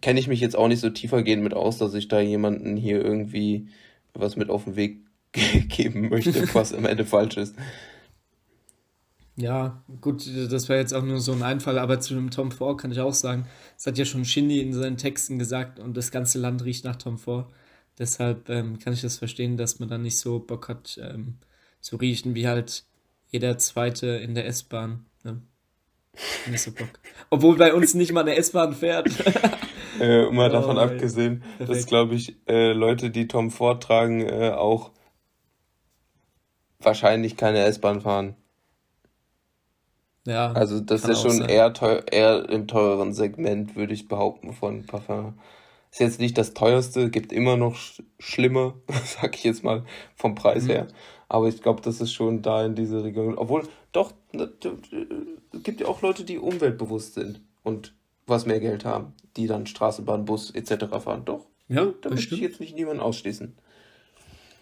[0.00, 3.04] Kenne ich mich jetzt auch nicht so tiefergehend mit aus, dass ich da jemanden hier
[3.04, 3.68] irgendwie
[4.14, 5.00] was mit auf den Weg
[5.68, 7.54] geben möchte, was am Ende falsch ist.
[9.36, 12.78] Ja, gut, das war jetzt auch nur so ein Einfall, aber zu dem Tom Ford
[12.78, 13.46] kann ich auch sagen,
[13.76, 16.96] das hat ja schon Shindy in seinen Texten gesagt und das ganze Land riecht nach
[16.96, 17.50] Tom Ford.
[17.98, 21.38] Deshalb ähm, kann ich das verstehen, dass man da nicht so Bock hat ähm,
[21.80, 22.84] zu riechen, wie halt
[23.28, 25.06] jeder Zweite in der S-Bahn.
[25.24, 25.42] Ne?
[26.50, 26.88] Nicht so Bock.
[27.30, 29.08] Obwohl bei uns nicht mal eine S-Bahn fährt.
[30.00, 31.70] äh, mal oh, davon abgesehen, perfekt.
[31.70, 34.90] dass, glaube ich, äh, Leute, die Tom Ford tragen, äh, auch
[36.80, 38.36] wahrscheinlich keine S-Bahn fahren.
[40.26, 40.52] Ja.
[40.52, 45.38] Also das ist schon eher, teuer, eher im teureren Segment, würde ich behaupten, von Parfum.
[45.92, 48.74] Ist jetzt nicht das teuerste, gibt immer noch sch schlimmer,
[49.04, 49.84] sag ich jetzt mal,
[50.16, 50.70] vom Preis mhm.
[50.70, 50.88] her.
[51.28, 53.36] Aber ich glaube, das ist schon da in diese Region.
[53.36, 57.94] Obwohl, doch, es gibt ja auch Leute, die umweltbewusst sind und
[58.26, 60.86] was mehr Geld haben, die dann Straßenbahn, Bus etc.
[61.02, 61.24] fahren.
[61.24, 61.46] Doch.
[61.68, 63.54] Ja, da möchte ich jetzt nicht niemanden ausschließen.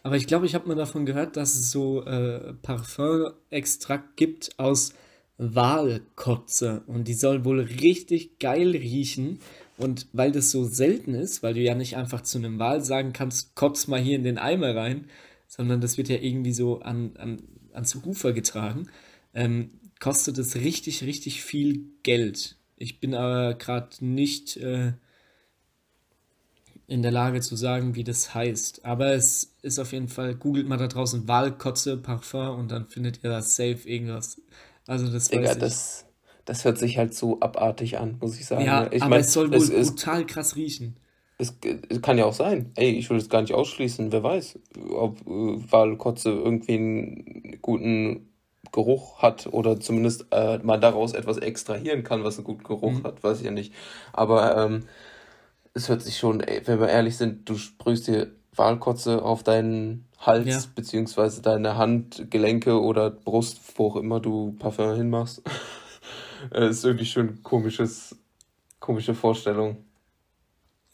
[0.03, 4.95] Aber ich glaube, ich habe mal davon gehört, dass es so äh, Parfum-Extrakt gibt aus
[5.39, 6.83] Walkotze.
[6.87, 9.41] Und die soll wohl richtig geil riechen.
[9.81, 13.15] Und weil das so selten ist, weil du ja nicht einfach zu einem Wal sagen
[13.15, 15.07] kannst, kotz mal hier in den Eimer rein,
[15.49, 18.89] sondern das wird ja irgendwie so an, an, ans Ufer getragen,
[19.33, 22.57] ähm, kostet es richtig, richtig viel Geld.
[22.77, 24.93] Ich bin aber gerade nicht äh,
[26.87, 28.85] in der Lage zu sagen, wie das heißt.
[28.85, 33.25] Aber es ist auf jeden Fall, googelt mal da draußen Walkotze, Parfum und dann findet
[33.25, 34.43] ihr da safe irgendwas.
[34.87, 35.59] Also das weiß Digga, ich.
[35.59, 36.05] Das,
[36.45, 38.65] das hört sich halt so abartig an, muss ich sagen.
[38.65, 40.97] Ja, ich aber mein, es soll wohl es, brutal krass riechen.
[41.39, 41.55] Es,
[41.89, 42.71] es, kann ja auch sein.
[42.77, 44.13] Ey, ich will es gar nicht ausschließen.
[44.13, 44.59] Wer weiß,
[44.91, 48.31] ob äh, Walkotze irgendwie einen guten
[48.73, 53.03] Geruch hat oder zumindest äh, mal daraus etwas extrahieren kann, was einen guten Geruch mhm.
[53.05, 53.73] hat, weiß ich ja nicht.
[54.13, 54.85] Aber ähm,
[55.75, 60.07] es hört sich schon, ey, wenn wir ehrlich sind, du sprühst dir Walkotze auf deinen
[60.19, 60.61] Hals ja.
[60.75, 65.43] beziehungsweise deine Handgelenke oder Brust, wo auch immer du Parfum hinmachst.
[66.51, 68.17] Das ist irgendwie schon komisches,
[68.79, 69.85] komische Vorstellung.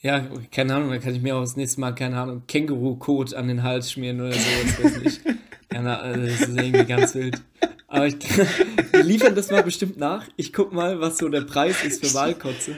[0.00, 0.20] Ja,
[0.52, 3.62] keine Ahnung, da kann ich mir auch das nächste Mal, keine Ahnung, Känguru-Kot an den
[3.62, 5.20] Hals schmieren oder so, das weiß nicht.
[5.68, 7.42] Keine Ahnung, das ist irgendwie ganz wild.
[7.88, 8.16] Aber ich,
[8.92, 10.26] wir liefern das mal bestimmt nach.
[10.37, 12.76] Ich guck mal, was so der Preis ist für Wahlkotze.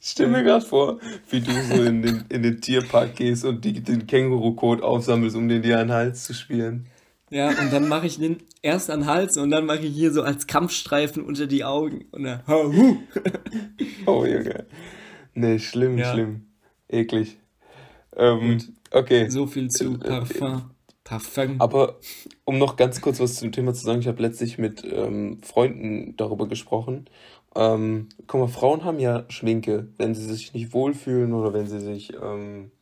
[0.00, 3.80] stell mir gerade vor, wie du so in den, in den Tierpark gehst und die,
[3.80, 6.86] den Känguru-Code aufsammelst, um den dir an den Hals zu spielen.
[7.30, 10.12] Ja, und dann mache ich den erst an den Hals und dann mache ich hier
[10.12, 12.96] so als Kampfstreifen unter die Augen und dann, huh.
[14.06, 14.66] Oh, Junge.
[15.34, 16.12] Nee, schlimm, ja.
[16.12, 16.46] schlimm.
[16.88, 17.38] Eklig.
[18.16, 18.58] Ähm,
[18.90, 19.28] okay.
[19.28, 20.70] So viel zu äh, äh, Parfum.
[21.04, 21.60] Parfum.
[21.60, 22.00] Aber
[22.44, 26.16] um noch ganz kurz was zum Thema zu sagen, ich habe letztlich mit ähm, Freunden
[26.16, 27.08] darüber gesprochen.
[27.54, 31.80] Ähm, guck mal, Frauen haben ja Schminke, wenn sie sich nicht wohlfühlen oder wenn sie
[31.80, 32.72] sich ähm,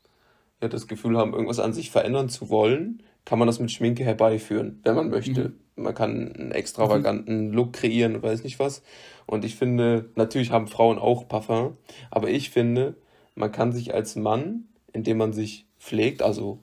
[0.62, 4.04] ja, das Gefühl haben, irgendwas an sich verändern zu wollen, kann man das mit Schminke
[4.04, 5.50] herbeiführen, wenn man möchte.
[5.76, 5.84] Mhm.
[5.84, 7.52] Man kann einen extravaganten mhm.
[7.52, 8.82] Look kreieren und weiß nicht was.
[9.26, 11.76] Und ich finde, natürlich haben Frauen auch Parfum,
[12.10, 12.94] aber ich finde,
[13.34, 14.64] man kann sich als Mann,
[14.94, 16.60] indem man sich pflegt, also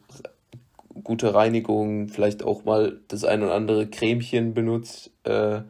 [1.03, 5.61] gute Reinigung, vielleicht auch mal das ein oder andere Cremchen benutzt äh,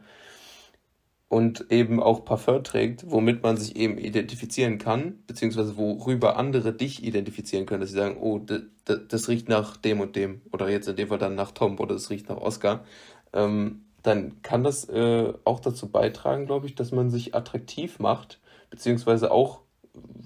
[1.28, 7.02] und eben auch Parfum trägt, womit man sich eben identifizieren kann, beziehungsweise worüber andere dich
[7.02, 8.40] identifizieren können, dass sie sagen, oh,
[8.84, 11.94] das riecht nach dem und dem oder jetzt in dem Fall dann nach Tom oder
[11.94, 12.84] das riecht nach Oscar,
[13.32, 18.40] ähm, dann kann das äh, auch dazu beitragen, glaube ich, dass man sich attraktiv macht,
[18.70, 19.62] beziehungsweise auch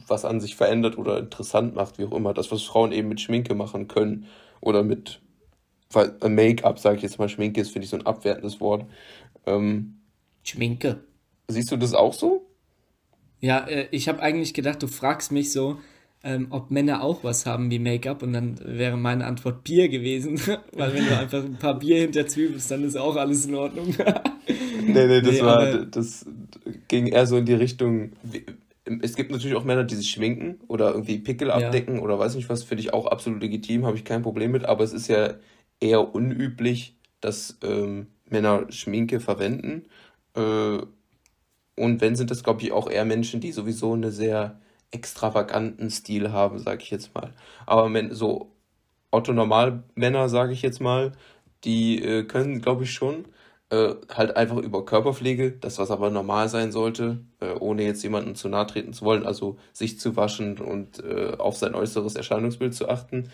[0.07, 2.35] was an sich verändert oder interessant macht, wie auch immer.
[2.35, 4.27] Das, was Frauen eben mit Schminke machen können
[4.61, 5.23] oder mit
[5.95, 8.85] äh, Make-up, sage ich jetzt mal, Schminke ist, finde ich, so ein abwertendes Wort.
[9.47, 10.00] Ähm,
[10.43, 11.05] Schminke.
[11.49, 12.47] Siehst du das auch so?
[13.41, 15.79] Ja, äh, ich habe eigentlich gedacht, du fragst mich so,
[16.23, 20.39] ähm, ob Männer auch was haben wie Make-up und dann wäre meine Antwort Bier gewesen,
[20.73, 23.95] weil wenn du einfach ein paar Bier hinterzwiebelst, dann ist auch alles in Ordnung.
[24.87, 26.27] nee, nee, das nee, war, das
[26.89, 28.13] ging eher so in die Richtung,
[29.03, 32.03] es gibt natürlich auch Männer, die sich schminken oder irgendwie Pickel abdecken ja.
[32.03, 34.85] oder weiß nicht was, finde ich auch absolut legitim, habe ich kein Problem mit, aber
[34.85, 35.35] es ist ja
[35.81, 39.85] eher unüblich, dass ähm, Männer Schminke verwenden.
[40.35, 40.79] Äh,
[41.77, 46.33] und wenn, sind das, glaube ich, auch eher Menschen, die sowieso einen sehr extravaganten Stil
[46.33, 47.33] haben, sage ich jetzt mal.
[47.67, 48.53] Aber wenn, so
[49.11, 51.13] Otto-Normal-Männer, sage ich jetzt mal,
[51.65, 53.27] die äh, können, glaube ich, schon
[53.71, 58.35] äh, halt einfach über Körperpflege, das was aber normal sein sollte, äh, ohne jetzt jemanden
[58.35, 62.75] zu nahe treten zu wollen, also sich zu waschen und äh, auf sein äußeres Erscheinungsbild
[62.75, 63.31] zu achten,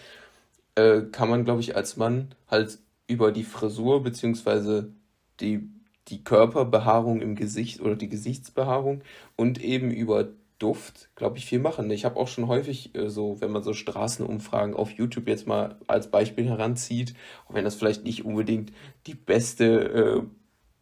[0.76, 2.78] äh, kann man, glaube ich, als Mann halt
[3.08, 4.92] über die Frisur beziehungsweise
[5.40, 5.70] die,
[6.08, 9.02] die Körperbehaarung im Gesicht oder die Gesichtsbehaarung
[9.34, 11.90] und eben über Duft, glaube ich, viel machen.
[11.90, 15.76] Ich habe auch schon häufig äh, so, wenn man so Straßenumfragen auf YouTube jetzt mal
[15.86, 17.14] als Beispiel heranzieht,
[17.46, 18.72] auch wenn das vielleicht nicht unbedingt
[19.06, 20.22] die beste äh,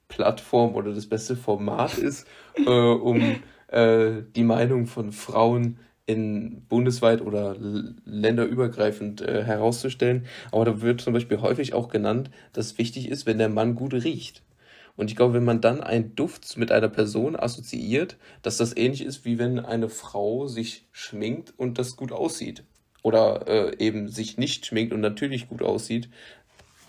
[0.07, 3.37] Plattform oder das beste Format ist, äh, um
[3.69, 7.57] äh, die Meinung von Frauen in bundesweit oder
[8.05, 10.27] länderübergreifend äh, herauszustellen.
[10.53, 13.95] Aber da wird zum Beispiel häufig auch genannt, dass wichtig ist, wenn der Mann gut
[13.95, 14.43] riecht.
[14.97, 19.03] Und ich glaube, wenn man dann einen Duft mit einer Person assoziiert, dass das ähnlich
[19.03, 22.63] ist, wie wenn eine Frau sich schminkt und das gut aussieht.
[23.03, 26.09] Oder äh, eben sich nicht schminkt und natürlich gut aussieht,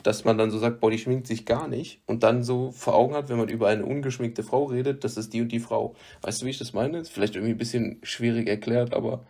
[0.04, 2.94] dass man dann so sagt, boah, die schminkt sich gar nicht und dann so vor
[2.94, 5.96] Augen hat, wenn man über eine ungeschminkte Frau redet, das ist die und die Frau.
[6.22, 7.00] Weißt du, wie ich das meine?
[7.00, 9.26] Ist vielleicht irgendwie ein bisschen schwierig erklärt, aber.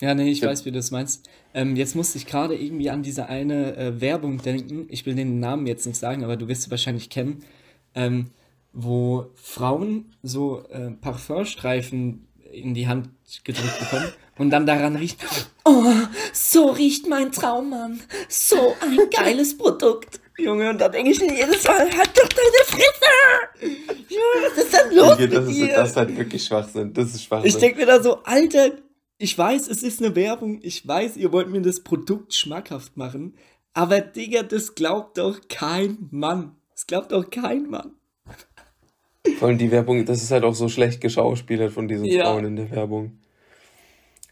[0.00, 0.48] Ja, nee, ich ja.
[0.48, 1.30] weiß, wie du das meinst.
[1.54, 4.86] Ähm, jetzt musste ich gerade irgendwie an diese eine äh, Werbung denken.
[4.90, 7.44] Ich will den Namen jetzt nicht sagen, aber du wirst sie wahrscheinlich kennen
[7.94, 8.30] ähm,
[8.72, 13.10] wo Frauen so äh, Parfümstreifen in die Hand
[13.44, 15.18] gedrückt bekommen und dann daran riecht,
[15.64, 15.84] oh,
[16.32, 20.20] so riecht mein Traummann, so ein geiles Produkt.
[20.38, 23.86] Junge, und da denke ich mir jedes Mal, halt doch deine Fresse!
[24.08, 27.24] Junge, was ist denn los das, mit ist, das ist halt wirklich Schwachsinn, das ist
[27.24, 27.48] Schwachsinn.
[27.48, 28.72] Ich denke mir da so, Alter,
[29.18, 33.34] ich weiß, es ist eine Werbung, ich weiß, ihr wollt mir das Produkt schmackhaft machen,
[33.74, 36.56] aber Digga, das glaubt doch kein Mann.
[36.82, 37.92] Das glaubt auch kein Mann.
[39.38, 42.24] Vor allem die Werbung, das ist halt auch so schlecht geschauspielert von diesen ja.
[42.24, 43.20] Frauen in der Werbung.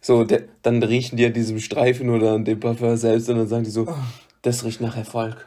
[0.01, 3.47] So, der, dann riechen die an diesem Streifen oder an dem Parfum selbst und dann
[3.47, 3.95] sagen die so, oh.
[4.43, 5.47] das riecht nach Erfolg.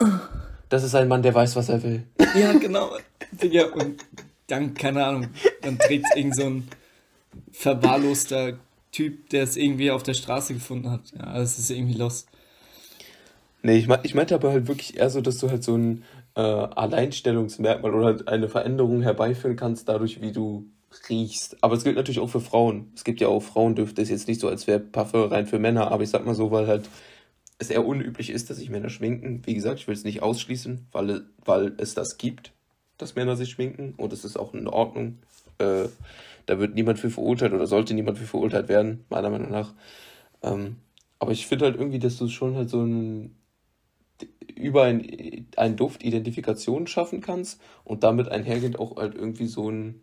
[0.69, 2.03] Das ist ein Mann, der weiß, was er will.
[2.39, 2.95] Ja, genau.
[3.33, 4.05] Digga, und
[4.47, 5.27] dann, keine Ahnung,
[5.61, 6.69] dann trägt irgend so ein
[7.51, 8.57] verwahrloster
[8.93, 11.01] Typ, der es irgendwie auf der Straße gefunden hat.
[11.19, 12.27] Ja, das ist irgendwie los.
[13.61, 16.03] Nee, ich, mein, ich meinte aber halt wirklich eher so, dass du halt so ein
[16.35, 20.67] äh, Alleinstellungsmerkmal oder eine Veränderung herbeiführen kannst, dadurch, wie du
[21.09, 21.57] riechst.
[21.61, 22.91] Aber es gilt natürlich auch für Frauen.
[22.95, 25.91] Es gibt ja auch Frauendüfte, ist jetzt nicht so, als wäre Parfum rein für Männer,
[25.91, 26.89] aber ich sag mal so, weil halt
[27.59, 29.41] es eher unüblich ist, dass sich Männer schminken.
[29.45, 32.51] Wie gesagt, ich will es nicht ausschließen, weil, weil es das gibt,
[32.97, 35.19] dass Männer sich schminken und es ist auch in Ordnung.
[35.59, 35.85] Äh,
[36.45, 39.73] da wird niemand für verurteilt oder sollte niemand für verurteilt werden, meiner Meinung nach.
[40.41, 40.77] Ähm,
[41.19, 43.35] aber ich finde halt irgendwie, dass du schon halt so ein
[44.55, 50.01] über ein, einen Duft Identifikation schaffen kannst und damit einhergehend auch halt irgendwie so ein,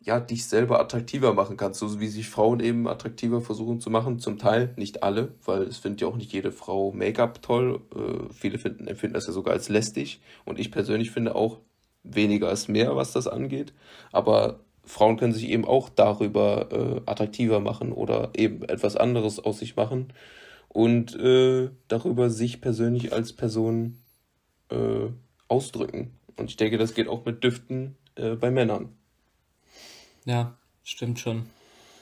[0.00, 4.18] ja, dich selber attraktiver machen kannst, so wie sich Frauen eben attraktiver versuchen zu machen.
[4.18, 7.80] Zum Teil, nicht alle, weil es findet ja auch nicht jede Frau Make-up toll.
[7.94, 10.20] Äh, viele finden, empfinden das ja sogar als lästig.
[10.44, 11.58] Und ich persönlich finde auch
[12.04, 13.72] weniger als mehr, was das angeht.
[14.12, 19.58] Aber Frauen können sich eben auch darüber äh, attraktiver machen oder eben etwas anderes aus
[19.58, 20.12] sich machen
[20.68, 23.98] und äh, darüber sich persönlich als Person
[24.70, 25.08] äh,
[25.48, 26.12] ausdrücken.
[26.36, 28.90] Und ich denke, das geht auch mit Düften äh, bei Männern.
[30.24, 31.46] Ja, stimmt schon,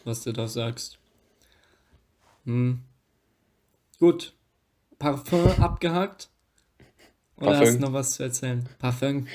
[0.04, 0.98] was du da sagst.
[2.44, 2.80] Hm.
[3.98, 4.34] Gut.
[4.98, 6.30] Parfum abgehakt?
[7.36, 7.66] Oder Parfum.
[7.66, 8.68] hast du noch was zu erzählen?
[8.78, 9.26] Parfum?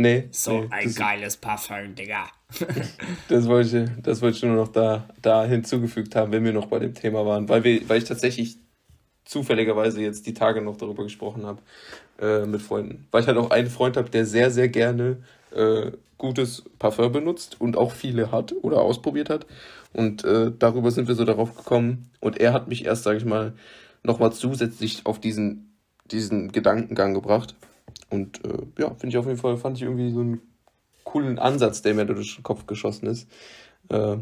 [0.00, 0.28] Nee.
[0.30, 2.26] So nee, ein geiles Parfum, Digga.
[3.28, 6.66] das, wollte ich, das wollte ich nur noch da, da hinzugefügt haben, wenn wir noch
[6.66, 7.48] bei dem Thema waren.
[7.48, 8.56] Weil, wir, weil ich tatsächlich
[9.24, 11.60] zufälligerweise jetzt die Tage noch darüber gesprochen habe
[12.20, 13.06] äh, mit Freunden.
[13.10, 15.18] Weil ich halt auch einen Freund habe, der sehr, sehr gerne
[15.54, 19.46] äh, gutes Parfum benutzt und auch viele hat oder ausprobiert hat.
[19.92, 22.10] Und äh, darüber sind wir so darauf gekommen.
[22.20, 23.52] Und er hat mich erst, sage ich mal,
[24.02, 25.76] nochmal zusätzlich auf diesen,
[26.10, 27.54] diesen Gedankengang gebracht.
[28.10, 30.40] Und äh, ja, finde ich auf jeden Fall, fand ich irgendwie so einen
[31.04, 33.30] coolen Ansatz, der mir durch den Kopf geschossen ist.
[33.88, 34.16] Äh,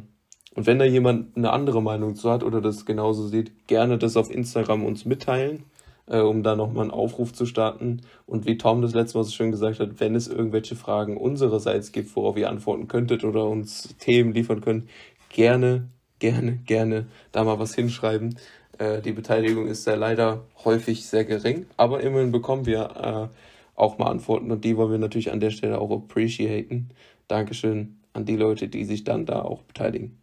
[0.54, 4.16] und wenn da jemand eine andere Meinung zu hat oder das genauso sieht, gerne das
[4.16, 5.64] auf Instagram uns mitteilen
[6.08, 8.02] äh, um da nochmal einen Aufruf zu starten.
[8.26, 11.92] Und wie Tom das letzte Mal so schön gesagt hat, wenn es irgendwelche Fragen unsererseits
[11.92, 14.88] gibt, worauf ihr antworten könntet oder uns Themen liefern könnt,
[15.28, 18.38] gerne, gerne, gerne da mal was hinschreiben.
[18.78, 23.36] Äh, die Beteiligung ist ja leider häufig sehr gering, aber immerhin bekommen wir äh,
[23.78, 26.90] auch mal Antworten und die wollen wir natürlich an der Stelle auch appreciaten.
[27.28, 30.18] Dankeschön an die Leute, die sich dann da auch beteiligen.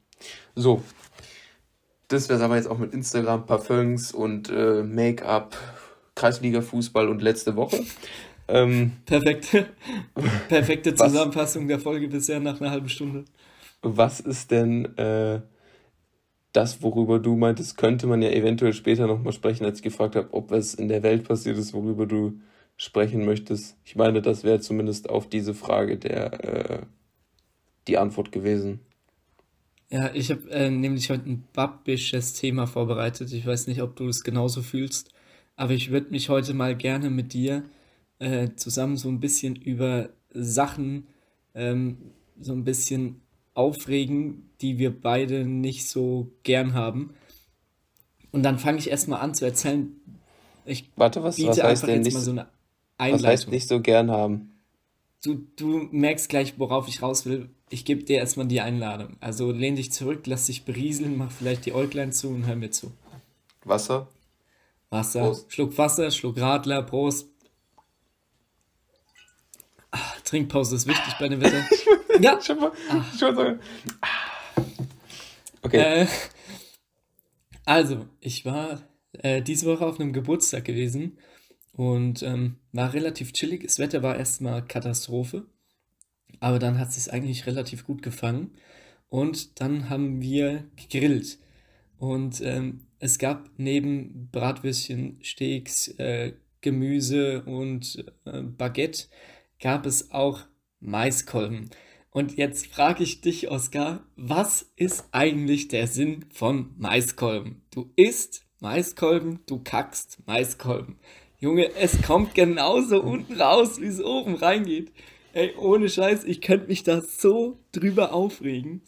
[0.56, 0.82] So,
[2.08, 5.58] das wäre es aber jetzt auch mit Instagram, Parfums und äh, Make-up,
[6.16, 7.84] Kreisliga-Fußball und letzte Woche.
[8.48, 9.66] Ähm, Perfekt.
[10.50, 13.26] Perfekte Zusammenfassung der Folge bisher nach einer halben Stunde.
[13.82, 15.42] Was ist denn äh,
[16.54, 20.32] das, worüber du meintest, könnte man ja eventuell später nochmal sprechen, als ich gefragt habe,
[20.32, 22.40] ob es in der Welt passiert ist, worüber du
[22.78, 23.78] sprechen möchtest?
[23.86, 26.86] Ich meine, das wäre zumindest auf diese Frage der äh,
[27.88, 28.80] die Antwort gewesen.
[29.90, 33.32] Ja, ich habe äh, nämlich heute ein babbisches Thema vorbereitet.
[33.32, 35.12] Ich weiß nicht, ob du es genauso fühlst,
[35.56, 37.64] aber ich würde mich heute mal gerne mit dir
[38.20, 41.08] äh, zusammen so ein bisschen über Sachen
[41.54, 41.98] ähm,
[42.40, 43.22] so ein bisschen
[43.54, 47.14] aufregen, die wir beide nicht so gern haben.
[48.32, 49.96] Und dann fange ich erstmal an zu erzählen.
[50.66, 52.48] Ich Warte, was, biete was heißt einfach denn jetzt nicht, mal so eine
[52.98, 53.24] Einleitung.
[53.24, 54.52] Was heißt nicht so gern haben?
[55.24, 59.18] Du, du merkst gleich, worauf ich raus will ich gebe dir erstmal die Einladung.
[59.20, 62.72] Also lehn dich zurück, lass dich berieseln, mach vielleicht die Äuglein zu und hör mir
[62.72, 62.92] zu.
[63.64, 64.08] Wasser?
[64.90, 65.22] Wasser.
[65.22, 65.52] Prost.
[65.52, 67.28] Schluck Wasser, Schluck Radler, Prost.
[69.92, 71.64] Ach, Trinkpause ist wichtig bei dem Wetter.
[72.22, 72.38] ja.
[72.40, 72.72] Ich, mal,
[73.14, 73.60] ich wollte
[75.62, 76.02] Okay.
[76.04, 76.08] Äh,
[77.66, 81.18] also, ich war äh, diese Woche auf einem Geburtstag gewesen
[81.76, 83.64] und ähm, war relativ chillig.
[83.64, 85.46] Das Wetter war erstmal Katastrophe.
[86.40, 88.52] Aber dann hat es eigentlich relativ gut gefangen.
[89.10, 91.38] Und dann haben wir gegrillt.
[91.98, 99.08] Und ähm, es gab neben Bratwürstchen, Steaks, äh, Gemüse und äh, Baguette,
[99.60, 100.42] gab es auch
[100.80, 101.70] Maiskolben.
[102.10, 107.64] Und jetzt frage ich dich, Oskar, was ist eigentlich der Sinn von Maiskolben?
[107.72, 110.98] Du isst Maiskolben, du kackst Maiskolben.
[111.46, 114.92] Junge, es kommt genauso unten raus, wie es oben reingeht.
[115.32, 118.82] Ey, ohne Scheiß, ich könnte mich da so drüber aufregen.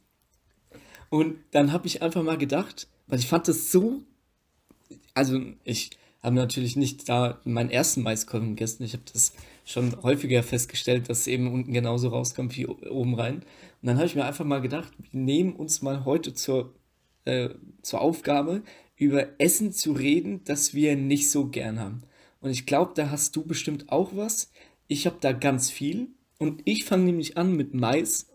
[1.12, 4.02] Und dann habe ich einfach mal gedacht, weil ich fand das so.
[5.14, 5.92] Also, ich
[6.24, 8.82] habe natürlich nicht da meinen ersten Maiskolben gegessen.
[8.82, 13.36] Ich habe das schon häufiger festgestellt, dass es eben unten genauso rauskommt wie oben rein.
[13.36, 13.44] Und
[13.84, 16.74] dann habe ich mir einfach mal gedacht, wir nehmen uns mal heute zur,
[17.26, 17.50] äh,
[17.84, 18.64] zur Aufgabe,
[18.96, 22.02] über Essen zu reden, das wir nicht so gern haben.
[22.48, 24.54] Und ich glaube, da hast du bestimmt auch was.
[24.88, 26.08] Ich habe da ganz viel.
[26.40, 28.28] Und ich fange nämlich an mit Mais.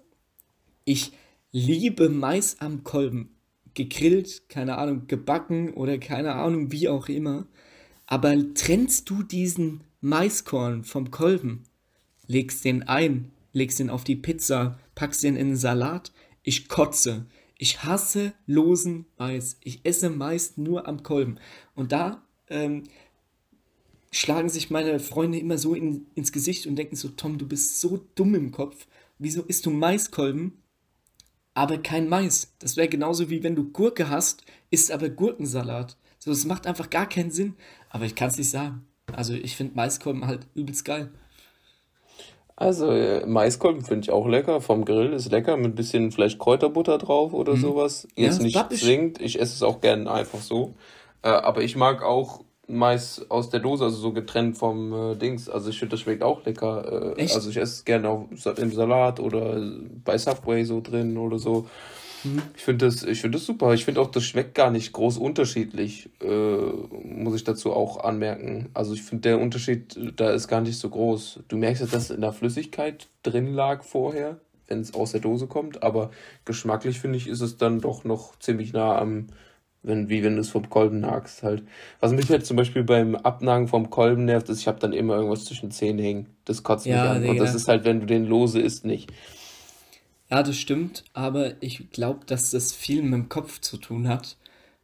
[0.85, 1.13] Ich
[1.51, 3.35] liebe Mais am Kolben.
[3.73, 7.47] Gegrillt, keine Ahnung, gebacken oder keine Ahnung, wie auch immer.
[8.05, 11.63] Aber trennst du diesen Maiskorn vom Kolben,
[12.27, 16.13] legst den ein, legst den auf die Pizza, packst den in den Salat.
[16.43, 17.25] Ich kotze.
[17.57, 19.57] Ich hasse losen Mais.
[19.65, 21.39] Ich esse Mais nur am Kolben.
[21.75, 22.21] Und da
[22.51, 22.83] ähm,
[24.13, 27.81] schlagen sich meine Freunde immer so in, ins Gesicht und denken so, Tom, du bist
[27.81, 28.87] so dumm im Kopf.
[29.19, 30.63] Wieso isst du Maiskolben,
[31.55, 32.55] aber kein Mais?
[32.59, 35.97] Das wäre genauso wie wenn du Gurke hast, isst aber Gurkensalat.
[36.19, 37.55] So, das macht einfach gar keinen Sinn.
[37.91, 38.87] Aber ich kann es nicht sagen.
[39.13, 41.11] Also ich finde Maiskolben halt übelst geil.
[42.55, 44.61] Also äh, Maiskolben finde ich auch lecker.
[44.61, 47.61] Vom Grill ist lecker mit ein bisschen vielleicht Kräuterbutter drauf oder mhm.
[47.61, 48.07] sowas.
[48.15, 49.21] Jetzt ja, nicht zwingend.
[49.21, 50.75] Ich esse es auch gern einfach so.
[51.23, 55.49] Äh, aber ich mag auch Mais aus der Dose, also so getrennt vom äh, Dings.
[55.49, 57.17] Also ich finde, das schmeckt auch lecker.
[57.19, 59.61] Äh, also ich esse es gerne auch im Salat oder
[60.05, 61.67] bei Subway so drin oder so.
[62.25, 62.43] Mhm.
[62.57, 63.75] Ich finde das, ich das super.
[63.75, 66.57] Ich finde auch, das schmeckt gar nicht groß unterschiedlich, äh,
[67.05, 68.71] muss ich dazu auch anmerken.
[68.75, 71.41] Also ich finde, der Unterschied da ist gar nicht so groß.
[71.49, 74.39] Du merkst ja, dass in der Flüssigkeit drin lag vorher,
[74.69, 76.11] wenn es aus der Dose kommt, aber
[76.45, 79.27] geschmacklich finde ich, ist es dann doch noch ziemlich nah am,
[79.83, 81.65] wenn, wie wenn du es vom Kolben nagst halt.
[82.01, 85.17] Was mich halt zum Beispiel beim Abnagen vom Kolben nervt, ist, ich habe dann immer
[85.17, 86.27] irgendwas zwischen Zähnen hängen.
[86.45, 87.21] Das kotzt ja, mich an.
[87.21, 87.33] Digga.
[87.33, 89.13] Und das ist halt, wenn du den lose isst, nicht.
[90.31, 94.39] Ja, das stimmt, aber ich glaube, dass das viel mit dem Kopf zu tun hat,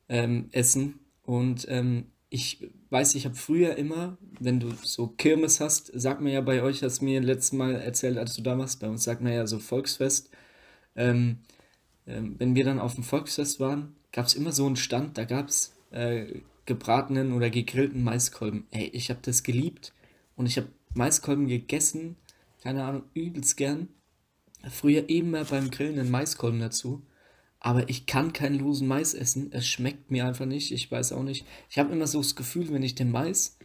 [0.08, 0.98] ähm, Essen.
[1.22, 6.32] Und ähm, ich weiß, ich habe früher immer, wenn du so Kirmes hast, sag mir
[6.32, 9.04] ja bei euch, hast du mir letztes Mal erzählt, als du da warst, bei uns
[9.04, 10.30] sagt man ja so Volksfest.
[10.96, 11.38] Ähm,
[12.06, 15.24] ähm, wenn wir dann auf dem Volksfest waren, gab es immer so einen Stand, da
[15.24, 18.66] gab es äh, gebratenen oder gegrillten Maiskolben.
[18.70, 19.92] Ey, ich habe das geliebt
[20.36, 22.16] und ich habe Maiskolben gegessen,
[22.62, 23.88] keine Ahnung, übelst gern
[24.70, 27.02] früher immer beim Grillen einen Maiskolben dazu.
[27.60, 29.50] Aber ich kann keinen losen Mais essen.
[29.52, 30.72] Es schmeckt mir einfach nicht.
[30.72, 31.44] Ich weiß auch nicht.
[31.68, 33.58] Ich habe immer so das Gefühl, wenn ich den Mais,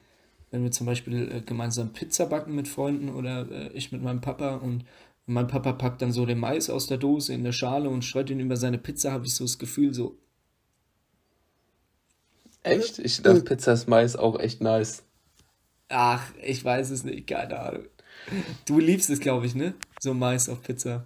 [0.49, 4.21] wenn wir zum Beispiel äh, gemeinsam Pizza backen mit Freunden oder äh, ich mit meinem
[4.21, 4.85] Papa und
[5.25, 8.29] mein Papa packt dann so den Mais aus der Dose in der Schale und streut
[8.29, 10.17] ihn über seine Pizza, habe ich so das Gefühl, so.
[12.63, 12.99] Echt?
[12.99, 15.03] Ich dachte, Pizza ist Mais auch echt nice.
[15.89, 17.83] Ach, ich weiß es nicht, keine Ahnung.
[18.65, 19.73] Du liebst es, glaube ich, ne?
[19.99, 21.05] So Mais auf Pizza.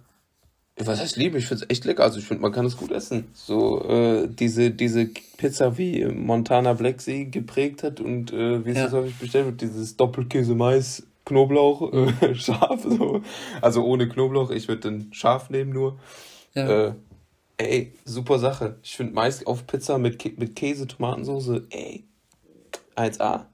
[0.76, 1.38] Was heißt liebe?
[1.38, 2.04] Ich finde es echt lecker.
[2.04, 3.24] Also ich finde, man kann es gut essen.
[3.34, 5.06] So äh, diese, diese
[5.36, 8.92] Pizza, wie Montana Black sie geprägt hat und äh, wie es ja.
[8.92, 12.82] häufig bestellt wird, dieses Doppelkäse Mais, Knoblauch, äh, scharf.
[12.84, 13.22] So.
[13.60, 14.50] Also ohne Knoblauch.
[14.50, 15.98] Ich würde dann scharf nehmen nur.
[16.54, 16.86] Ja.
[16.86, 16.94] Äh,
[17.58, 18.78] ey, super Sache.
[18.82, 22.04] Ich finde Mais auf Pizza mit, mit Käse, Tomatensauce, ey,
[22.96, 23.44] 1A.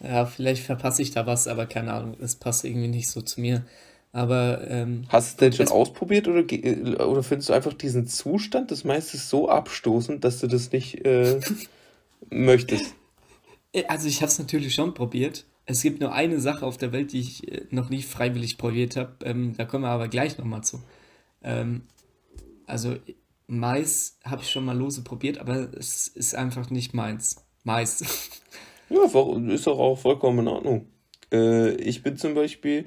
[0.00, 3.40] Ja, vielleicht verpasse ich da was, aber keine Ahnung, es passt irgendwie nicht so zu
[3.40, 3.64] mir.
[4.12, 6.44] Aber ähm, hast du es denn schon ausprobiert oder,
[7.08, 11.40] oder findest du einfach diesen Zustand des Meisters so abstoßend, dass du das nicht äh,
[12.30, 12.94] möchtest?
[13.72, 15.44] Äh, also ich habe es natürlich schon probiert.
[15.66, 18.96] Es gibt nur eine Sache auf der Welt, die ich äh, noch nie freiwillig probiert
[18.96, 19.12] habe.
[19.24, 20.82] Ähm, da kommen wir aber gleich nochmal zu.
[21.42, 21.82] Ähm,
[22.68, 22.96] also
[23.46, 27.44] Mais habe ich schon mal lose probiert, aber es ist einfach nicht meins.
[27.64, 28.04] Mais.
[28.90, 30.86] Ja, ist doch auch vollkommen in Ordnung.
[31.30, 32.86] Äh, ich bin zum Beispiel,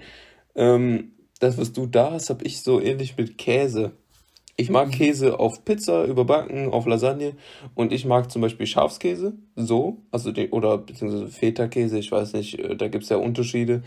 [0.56, 3.92] ähm, das, was du da hast, habe ich so ähnlich mit Käse.
[4.58, 4.92] Ich mag mhm.
[4.94, 7.34] Käse auf Pizza, überbacken, auf Lasagne
[7.76, 12.58] und ich mag zum Beispiel Schafskäse, so, also den, oder beziehungsweise Feta-Käse, ich weiß nicht,
[12.58, 13.84] äh, da gibt es ja Unterschiede.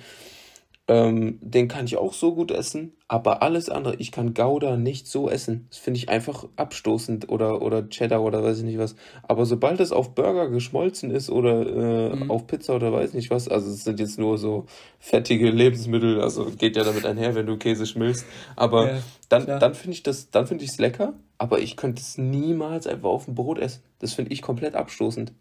[0.86, 5.06] Ähm, den kann ich auch so gut essen, aber alles andere, ich kann Gouda nicht
[5.06, 5.66] so essen.
[5.70, 8.94] Das finde ich einfach abstoßend oder, oder Cheddar oder weiß ich nicht was.
[9.22, 12.30] Aber sobald es auf Burger geschmolzen ist oder äh, mhm.
[12.30, 14.66] auf Pizza oder weiß nicht was, also es sind jetzt nur so
[14.98, 18.26] fettige Lebensmittel, also geht ja damit einher, wenn du Käse schmilzt.
[18.54, 18.98] Aber ja,
[19.30, 22.86] dann, dann finde ich das, dann finde ich es lecker, aber ich könnte es niemals
[22.86, 23.82] einfach auf dem Brot essen.
[24.00, 25.32] Das finde ich komplett abstoßend.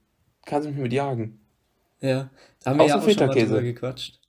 [0.45, 1.41] Kannst du mich mit jagen.
[1.99, 2.29] Ja,
[2.63, 4.22] da haben wir ja auch schon mal drüber gequatscht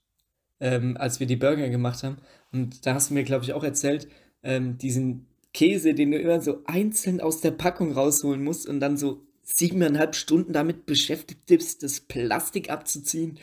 [0.59, 2.17] ähm, als wir die Burger gemacht haben.
[2.51, 4.07] Und da hast du mir, glaube ich, auch erzählt,
[4.43, 8.97] ähm, diesen Käse, den du immer so einzeln aus der Packung rausholen musst und dann
[8.97, 13.39] so siebeneinhalb Stunden damit beschäftigt bist, das Plastik abzuziehen.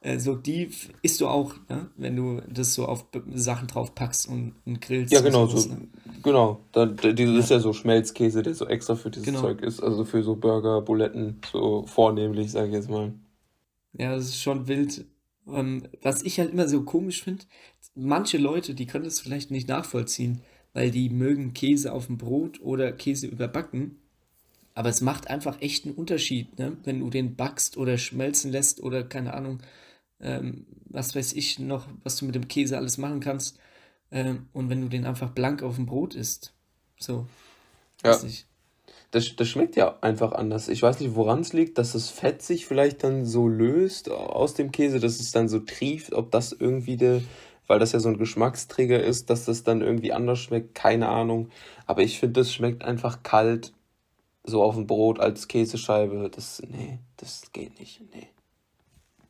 [0.00, 0.70] Äh, so die
[1.02, 1.90] isst du auch, ne?
[1.96, 5.12] wenn du das so auf Sachen drauf packst und, und grillst.
[5.12, 5.88] Ja, genau, so, ne?
[6.22, 6.60] genau.
[6.72, 7.40] Da, da, dieses ja.
[7.40, 9.42] ist ja so Schmelzkäse, der so extra für dieses genau.
[9.42, 13.12] Zeug ist, also für so Burger, Buletten, so vornehmlich, sage ich jetzt mal.
[13.92, 15.04] Ja, das ist schon wild.
[15.48, 17.44] Ähm, was ich halt immer so komisch finde,
[17.94, 22.60] manche Leute, die können das vielleicht nicht nachvollziehen, weil die mögen Käse auf dem Brot
[22.60, 23.98] oder Käse überbacken.
[24.74, 26.76] Aber es macht einfach echt einen Unterschied, ne?
[26.84, 29.60] wenn du den backst oder schmelzen lässt oder keine Ahnung,
[30.20, 33.58] ähm, was weiß ich noch, was du mit dem Käse alles machen kannst.
[34.10, 36.54] Ähm, und wenn du den einfach blank auf dem Brot isst.
[36.98, 37.26] So.
[38.02, 38.18] Ja.
[38.22, 38.46] Nicht
[39.12, 40.68] das, das schmeckt ja einfach anders.
[40.68, 44.54] Ich weiß nicht, woran es liegt, dass das Fett sich vielleicht dann so löst aus
[44.54, 47.20] dem Käse, dass es dann so trieft, ob das irgendwie der,
[47.66, 51.50] weil das ja so ein Geschmacksträger ist, dass das dann irgendwie anders schmeckt, keine Ahnung.
[51.86, 53.74] Aber ich finde, das schmeckt einfach kalt,
[54.44, 56.30] so auf dem Brot als Käsescheibe.
[56.34, 58.28] Das, nee, das geht nicht, nee.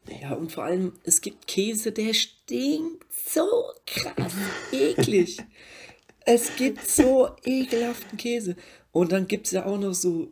[0.06, 0.20] nee.
[0.22, 3.48] Ja, und vor allem, es gibt Käse, der stinkt so
[3.84, 4.32] krass
[4.70, 5.38] eklig.
[6.24, 8.54] es gibt so ekelhaften Käse.
[8.92, 10.30] Und dann gibt es ja auch noch so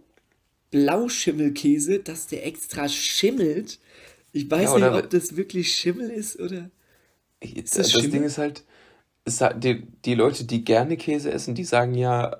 [0.70, 3.80] Blauschimmelkäse, dass der extra schimmelt.
[4.32, 6.70] Ich weiß ja, nicht, ob das wirklich Schimmel ist oder.
[7.40, 8.64] das, das Ding ist halt,
[9.56, 12.36] die, die Leute, die gerne Käse essen, die sagen ja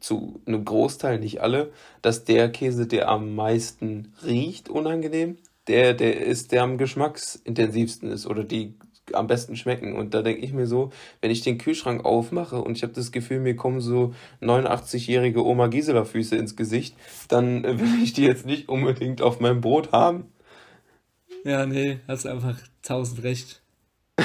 [0.00, 1.72] zu einem Großteil, nicht alle,
[2.02, 8.26] dass der Käse, der am meisten riecht, unangenehm, der, der ist, der am geschmacksintensivsten ist
[8.26, 8.74] oder die
[9.12, 9.94] am besten schmecken.
[9.94, 10.90] Und da denke ich mir so,
[11.20, 15.66] wenn ich den Kühlschrank aufmache und ich habe das Gefühl, mir kommen so 89-jährige Oma
[15.66, 16.96] Gisela Füße ins Gesicht,
[17.28, 20.32] dann will ich die jetzt nicht unbedingt auf meinem Brot haben.
[21.44, 23.62] Ja, nee, hast einfach tausend recht.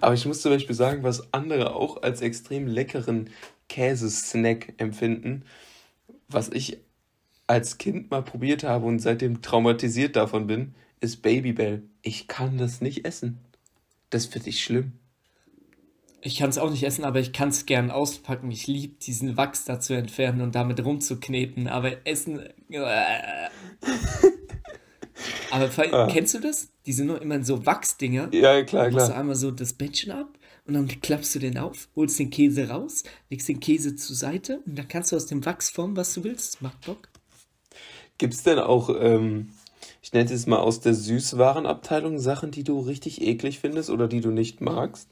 [0.00, 3.30] Aber ich muss zum Beispiel sagen, was andere auch als extrem leckeren
[3.68, 5.44] Käsesnack empfinden,
[6.28, 6.78] was ich
[7.46, 11.82] als Kind mal probiert habe und seitdem traumatisiert davon bin, ist Babybell.
[12.02, 13.38] Ich kann das nicht essen.
[14.10, 14.92] Das finde ich schlimm.
[16.20, 18.50] Ich kann es auch nicht essen, aber ich kann es gern auspacken.
[18.50, 21.68] Ich liebe diesen Wachs da zu entfernen und damit rumzukneten.
[21.68, 22.40] Aber Essen.
[22.70, 23.48] Äh.
[25.50, 26.08] aber ah.
[26.10, 26.70] kennst du das?
[26.86, 28.30] Die sind nur immer so Wachsdinger.
[28.32, 28.90] Ja, klar, klar.
[28.90, 32.30] Machst du einmal so das Bändchen ab und dann klappst du den auf, holst den
[32.30, 35.96] Käse raus, legst den Käse zur Seite und dann kannst du aus dem Wachs formen,
[35.96, 36.60] was du willst.
[36.62, 37.08] Macht Bock.
[38.18, 39.50] Gibt es denn auch ähm,
[40.00, 44.20] ich nenne es mal aus der Süßwarenabteilung, Sachen, die du richtig eklig findest oder die
[44.20, 45.08] du nicht magst?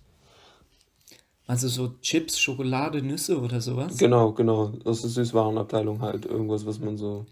[1.46, 3.96] Also so Chips, Schokolade, Nüsse oder sowas?
[3.98, 4.72] Genau, genau.
[4.84, 6.26] Aus der Süßwarenabteilung halt.
[6.26, 7.26] Irgendwas, was man so.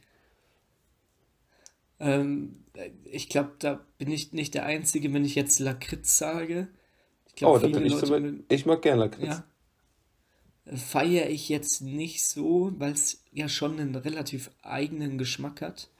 [1.99, 2.65] Ähm,
[3.05, 6.69] ich glaube, da bin ich nicht der Einzige, wenn ich jetzt Lakritz sage.
[7.27, 9.27] Ich glaub, oh, da bin ich Leute, zum Ich mag gerne Lakritz.
[9.27, 9.45] Ja,
[10.77, 15.91] feiere ich jetzt nicht so, weil es ja schon einen relativ eigenen Geschmack hat.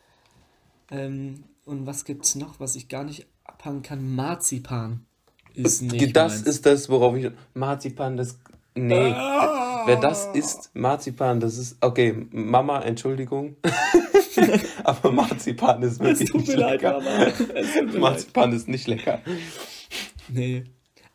[0.95, 4.15] Ähm, und was gibt's noch, was ich gar nicht abhangen kann?
[4.15, 5.07] Marzipan
[5.55, 6.47] ist nicht Das meins.
[6.47, 7.31] ist das, worauf ich.
[7.55, 8.39] Marzipan, das.
[8.75, 9.13] Nee.
[9.13, 9.85] Ah.
[9.87, 11.77] Wer das isst, Marzipan, das ist.
[11.81, 13.57] Okay, Mama, Entschuldigung.
[14.85, 17.01] Aber Marzipan ist wirklich nicht leid, lecker.
[17.01, 17.99] Mama.
[17.99, 18.59] Marzipan leid.
[18.61, 19.21] ist nicht lecker.
[20.29, 20.65] Nee.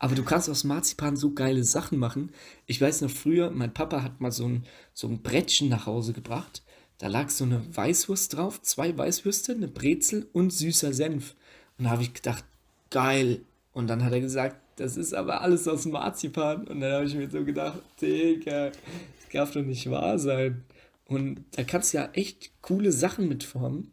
[0.01, 2.31] Aber du kannst aus Marzipan so geile Sachen machen.
[2.65, 4.63] Ich weiß noch früher, mein Papa hat mal so ein,
[4.93, 6.63] so ein Brettchen nach Hause gebracht.
[6.99, 11.33] Da lag so eine Weißwurst drauf, zwei Weißwürste, eine Brezel und süßer Senf.
[11.77, 12.43] Und da habe ich gedacht,
[12.89, 13.41] geil.
[13.71, 16.67] Und dann hat er gesagt, das ist aber alles aus Marzipan.
[16.67, 20.65] Und dann habe ich mir so gedacht, Digga, das darf doch nicht wahr sein.
[21.05, 23.91] Und da kannst du ja echt coole Sachen mitformen.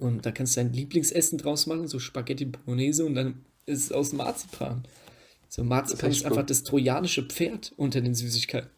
[0.00, 3.92] Und da kannst du dein Lieblingsessen draus machen, so Spaghetti Bolognese und dann ist es
[3.92, 4.82] aus Marzipan.
[5.48, 8.73] So Marzipan ist, ist einfach das trojanische Pferd unter den Süßigkeiten.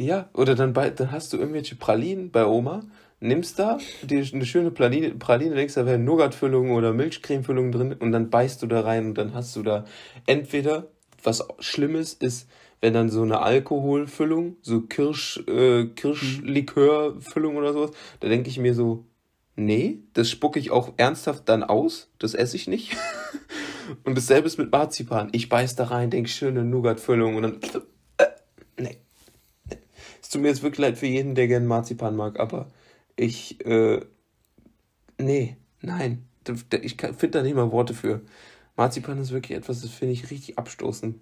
[0.00, 2.80] Ja, oder dann, bei, dann hast du irgendwelche Pralinen bei Oma,
[3.20, 8.10] nimmst da die, eine schöne Praline, Praline legst da wäre Nougatfüllung oder Milchcremefüllung drin und
[8.10, 9.84] dann beißt du da rein und dann hast du da
[10.24, 10.86] entweder,
[11.22, 12.48] was Schlimmes ist,
[12.80, 17.90] wenn dann so eine Alkoholfüllung, so Kirsch, äh, Kirschlikörfüllung oder sowas,
[18.20, 19.04] da denke ich mir so,
[19.54, 22.96] nee, das spucke ich auch ernsthaft dann aus, das esse ich nicht.
[24.04, 25.28] und dasselbe ist mit Marzipan.
[25.32, 27.60] Ich beiß da rein, denke schöne Nougatfüllung und dann,
[30.30, 32.70] tut mir jetzt wirklich leid für jeden, der gern Marzipan mag, aber
[33.16, 34.00] ich, äh,
[35.18, 36.26] nee, nein,
[36.82, 38.22] ich finde da nicht mal Worte für.
[38.76, 41.16] Marzipan ist wirklich etwas, das finde ich richtig abstoßend.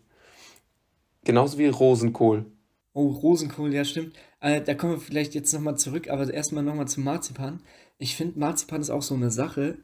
[1.25, 2.47] Genauso wie Rosenkohl.
[2.93, 4.15] Oh, Rosenkohl, ja, stimmt.
[4.41, 7.61] Äh, da kommen wir vielleicht jetzt nochmal zurück, aber erstmal nochmal zum Marzipan.
[7.99, 9.79] Ich finde, Marzipan ist auch so eine Sache,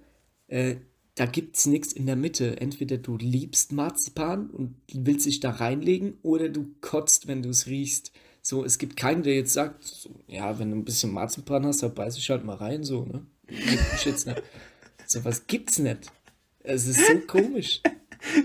[0.49, 0.77] äh,
[1.15, 2.61] da gibt es nichts in der Mitte.
[2.61, 7.67] Entweder du liebst Marzipan und willst dich da reinlegen oder du kotzt, wenn du es
[7.67, 8.13] riechst.
[8.47, 11.83] So, es gibt keinen, der jetzt sagt, so, ja, wenn du ein bisschen Marzipan hast,
[11.83, 13.25] dann beiß ich halt mal rein, so, ne?
[13.49, 14.27] Mich nicht.
[15.07, 16.11] So was gibt's nicht.
[16.61, 17.83] Es ist so komisch.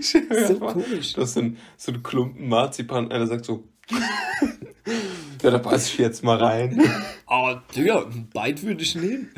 [0.02, 1.14] so komisch.
[1.14, 3.64] Du hast so einen, so einen Klumpen Marzipan, einer sagt so,
[5.42, 6.82] ja, da beiß ich jetzt mal rein.
[7.26, 9.30] Oh, Digga, ein Beit würde ich nehmen.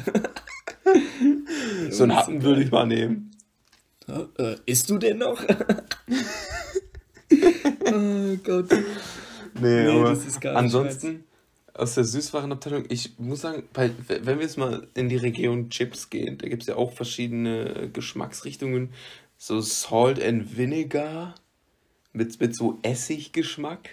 [1.91, 3.31] so einen Happen würde ich mal nehmen.
[4.09, 5.41] Ja, äh, isst du denn noch?
[7.87, 8.69] oh Gott.
[9.55, 11.25] Nee, nee aber das ist gar ansonsten
[11.75, 16.11] aus der Süßwarenabteilung, ich muss sagen, bei, wenn wir jetzt mal in die Region Chips
[16.11, 18.91] gehen, da gibt es ja auch verschiedene Geschmacksrichtungen.
[19.39, 21.35] So Salt and Vinegar
[22.13, 23.91] mit, mit so Essiggeschmack.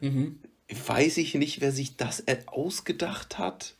[0.00, 0.38] Mhm.
[0.86, 3.74] Weiß ich nicht, wer sich das ausgedacht hat.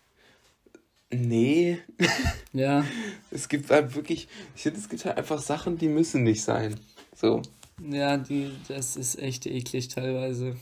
[1.11, 1.79] Nee.
[2.55, 2.85] Ja.
[3.31, 6.79] es gibt halt wirklich, ich finde, es gibt halt einfach Sachen, die müssen nicht sein.
[7.17, 7.41] So.
[7.83, 10.55] Ja, die, das ist echt eklig teilweise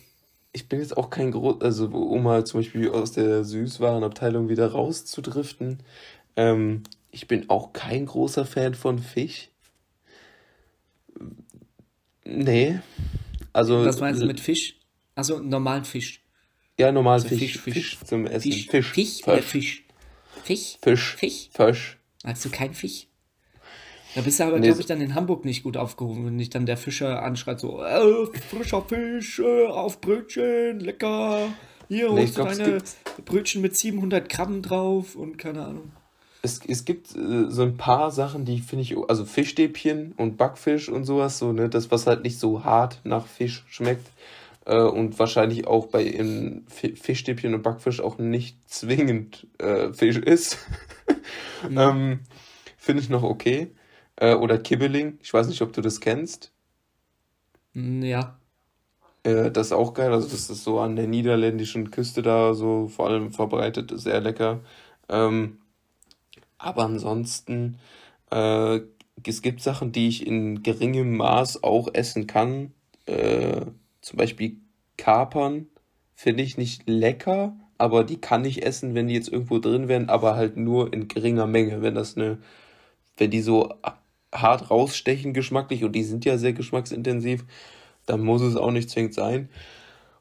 [0.53, 4.69] ich bin jetzt auch kein groß, also um mal zum Beispiel aus der Süßwarenabteilung wieder
[4.73, 5.79] rauszudriften,
[6.37, 9.49] ähm, ich bin auch kein großer Fan von Fisch.
[12.25, 12.79] Nee.
[13.53, 13.85] Also.
[13.85, 14.77] Was meinst du mit Fisch?
[15.15, 16.23] Also normalen Fisch.
[16.79, 17.99] Ja, normalen also Fisch, Fisch, Fisch.
[18.05, 18.53] zum Essen.
[18.53, 18.69] Fisch.
[18.69, 19.85] Fisch, Fisch oder Fisch?
[20.45, 20.79] Fisch?
[20.81, 21.17] Fisch.
[21.17, 21.51] Fisch.
[21.53, 21.99] Fisch.
[22.25, 23.07] Magst du keinen Fisch?
[24.15, 26.51] Da bist du aber, nee, glaube ich, dann in Hamburg nicht gut aufgehoben, wenn dich
[26.51, 31.49] dann der Fischer anschreit, so, äh, frischer Fisch, äh, auf Brötchen, lecker.
[31.89, 32.79] Hier, nee, holst du deine
[33.25, 35.93] Brötchen mit 700 Gramm drauf und keine Ahnung.
[36.43, 40.89] Es, es gibt äh, so ein paar Sachen, die finde ich, also Fischstäbchen und Backfisch
[40.89, 44.07] und sowas, so, ne, das, was halt nicht so hart nach Fisch schmeckt
[44.67, 50.59] äh, und wahrscheinlich auch bei in Fischstäbchen und Backfisch auch nicht zwingend äh, Fisch ist.
[51.69, 51.79] mhm.
[51.79, 52.21] ähm,
[52.77, 53.71] finde ich noch okay.
[54.21, 56.53] Äh, oder Kibbeling, ich weiß nicht, ob du das kennst.
[57.75, 58.39] Mm, ja.
[59.23, 62.89] Äh, das ist auch geil, also das ist so an der niederländischen Küste da so
[62.89, 64.61] vor allem verbreitet, sehr lecker.
[65.09, 65.59] Ähm,
[66.59, 67.79] aber ansonsten,
[68.31, 68.81] äh,
[69.27, 72.73] es gibt Sachen, die ich in geringem Maß auch essen kann.
[73.07, 73.67] Äh,
[74.03, 74.59] zum Beispiel
[74.97, 75.69] Kapern
[76.15, 80.11] finde ich nicht lecker, aber die kann ich essen, wenn die jetzt irgendwo drin wären,
[80.11, 81.83] aber halt nur in geringer Menge.
[81.83, 82.39] Wenn das eine,
[83.17, 83.75] wenn die so
[84.33, 87.45] hart rausstechen geschmacklich und die sind ja sehr geschmacksintensiv,
[88.07, 89.49] dann muss es auch nicht zwingend sein.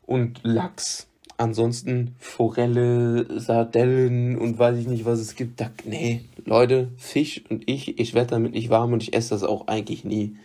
[0.06, 1.08] Und Lachs.
[1.38, 5.62] Ansonsten Forelle, Sardellen und weiß ich nicht, was es gibt.
[5.62, 9.44] Da, nee, Leute, Fisch und ich, ich werde damit nicht warm und ich esse das
[9.44, 10.36] auch eigentlich nie.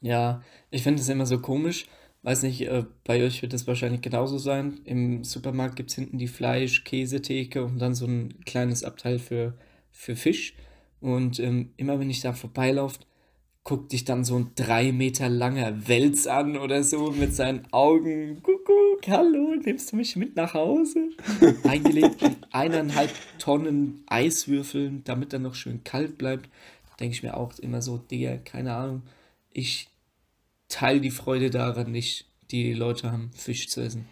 [0.00, 1.86] Ja, ich finde es immer so komisch.
[2.22, 4.80] Weiß nicht, äh, bei euch wird das wahrscheinlich genauso sein.
[4.84, 9.54] Im Supermarkt gibt es hinten die Fleisch-Käsetheke und dann so ein kleines Abteil für,
[9.92, 10.54] für Fisch.
[11.02, 13.00] Und ähm, immer wenn ich da vorbeilaufe,
[13.64, 18.40] guckt dich dann so ein drei Meter langer Wels an oder so mit seinen Augen.
[18.42, 21.10] Kuckuck, hallo, nimmst du mich mit nach Hause?
[21.64, 26.48] Eingelegt in eineinhalb Tonnen Eiswürfeln, damit er noch schön kalt bleibt.
[27.00, 29.02] Denke ich mir auch immer so, Digga, keine Ahnung.
[29.52, 29.88] Ich
[30.68, 34.06] teile die Freude daran nicht, die die Leute haben, Fisch zu essen.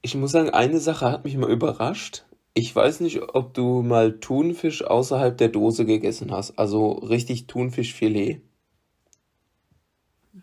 [0.00, 2.24] Ich muss sagen, eine Sache hat mich immer überrascht.
[2.54, 6.56] Ich weiß nicht, ob du mal Thunfisch außerhalb der Dose gegessen hast.
[6.56, 8.40] Also richtig Thunfischfilet.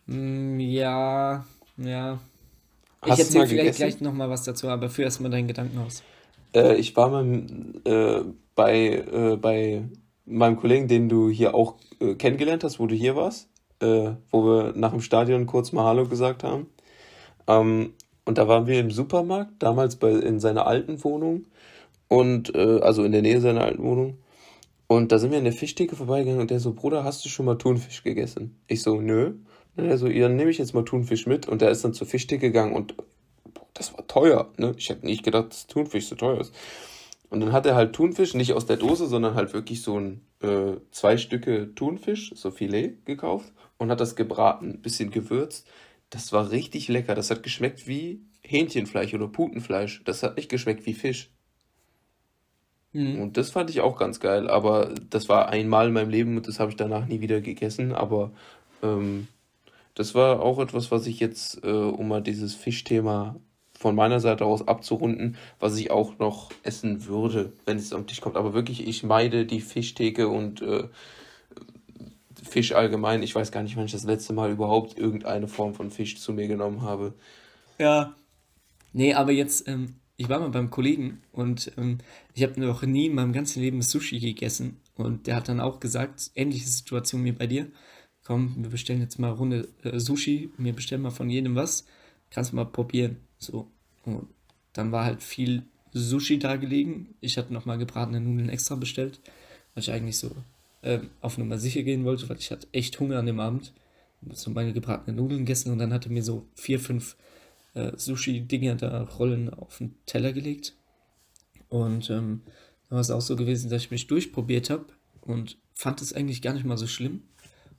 [0.08, 1.46] Mm, ja,
[1.78, 2.20] ja.
[3.02, 3.78] Hast ich erzähle vielleicht gegessen?
[3.78, 6.04] gleich nochmal was dazu, aber führ erstmal deinen Gedanken aus.
[6.54, 7.46] Äh, ich war mal
[7.86, 8.24] äh,
[8.56, 9.84] bei, äh, bei
[10.26, 13.50] meinem Kollegen, den du hier auch äh, kennengelernt hast, wo du hier warst,
[13.80, 16.68] äh, wo wir nach dem Stadion kurz mal Hallo gesagt haben.
[17.48, 17.94] Ähm,
[18.26, 21.46] und da waren wir im Supermarkt, damals bei, in seiner alten Wohnung
[22.12, 24.18] und äh, also in der Nähe seiner alten Wohnung.
[24.88, 27.46] Und da sind wir in der Fischtheke vorbeigegangen und der so, Bruder, hast du schon
[27.46, 28.60] mal Thunfisch gegessen?
[28.68, 29.36] Ich so, nö.
[29.78, 31.48] Und er so, ja, dann nehme ich jetzt mal Thunfisch mit.
[31.48, 32.98] Und der ist dann zur Fischtheke gegangen und
[33.54, 34.52] boah, das war teuer.
[34.58, 34.76] Ne?
[34.78, 36.54] Ich hätte nicht gedacht, dass Thunfisch so teuer ist.
[37.30, 40.20] Und dann hat er halt Thunfisch, nicht aus der Dose, sondern halt wirklich so ein
[40.42, 45.66] äh, zwei Stücke Thunfisch, so Filet gekauft und hat das gebraten, bisschen gewürzt.
[46.10, 47.16] Das war richtig lecker.
[47.16, 50.04] Das hat geschmeckt wie Hähnchenfleisch oder Putenfleisch.
[50.04, 51.32] Das hat nicht geschmeckt wie Fisch.
[52.94, 53.22] Mhm.
[53.22, 56.48] Und das fand ich auch ganz geil, aber das war einmal in meinem Leben und
[56.48, 57.94] das habe ich danach nie wieder gegessen.
[57.94, 58.32] Aber
[58.84, 59.28] ähm,
[59.96, 63.36] das war auch etwas, was ich jetzt, äh, um mal dieses Fischthema
[63.78, 68.22] von meiner Seite aus abzurunden, was ich auch noch essen würde, wenn es am Tisch
[68.22, 68.38] kommt.
[68.38, 70.84] Aber wirklich, ich meide die Fischtheke und äh,
[72.44, 73.24] Fisch allgemein.
[73.24, 76.34] Ich weiß gar nicht, wann ich das letzte Mal überhaupt irgendeine Form von Fisch zu
[76.34, 77.14] mir genommen habe.
[77.80, 78.16] Ja.
[78.94, 81.98] Nee, aber jetzt ähm, ich war mal beim Kollegen und ähm,
[82.34, 84.78] ich habe noch nie in meinem ganzen Leben Sushi gegessen.
[84.96, 87.72] Und der hat dann auch gesagt, ähnliche Situation wie bei dir.
[88.24, 90.52] Komm, wir bestellen jetzt mal Runde äh, Sushi.
[90.58, 91.86] Wir bestellen mal von jedem was.
[92.30, 93.18] Kannst mal probieren.
[93.40, 93.72] So.
[94.06, 94.28] Und
[94.74, 97.16] dann war halt viel Sushi da gelegen.
[97.20, 99.20] Ich hatte nochmal gebratene Nudeln extra bestellt,
[99.74, 100.36] weil ich eigentlich so
[100.82, 103.74] äh, auf Nummer sicher gehen wollte, weil ich hatte echt Hunger an dem Abend.
[104.34, 107.16] So meine gebratenen Nudeln gegessen und dann hatte mir so vier, fünf
[107.74, 110.76] äh, Sushi-Dinger da Rollen auf den Teller gelegt.
[111.70, 112.42] Und ähm,
[112.90, 114.88] da war es auch so gewesen, dass ich mich durchprobiert habe
[115.22, 117.24] und fand es eigentlich gar nicht mal so schlimm.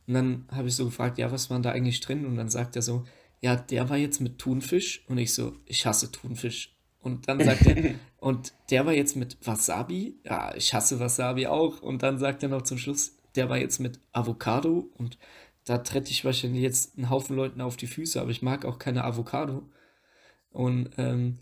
[0.07, 2.27] Und dann habe ich so gefragt, ja, was war da eigentlich drin?
[2.27, 3.05] Und dann sagt er so,
[3.41, 5.05] ja, der war jetzt mit Thunfisch.
[5.09, 6.75] Und ich so, ich hasse Thunfisch.
[7.01, 10.17] Und dann sagt er, und der war jetzt mit Wasabi.
[10.25, 11.83] Ja, ich hasse Wasabi auch.
[11.83, 14.91] Und dann sagt er noch zum Schluss, der war jetzt mit Avocado.
[14.97, 15.19] Und
[15.65, 18.79] da trete ich wahrscheinlich jetzt einen Haufen Leuten auf die Füße, aber ich mag auch
[18.79, 19.63] keine Avocado.
[20.53, 21.39] Und ähm,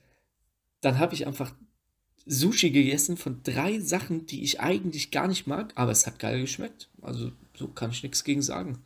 [0.80, 1.52] dann habe ich einfach
[2.26, 6.40] Sushi gegessen von drei Sachen, die ich eigentlich gar nicht mag, aber es hat geil
[6.40, 6.88] geschmeckt.
[7.02, 8.78] Also so kann ich nichts gegen sagen.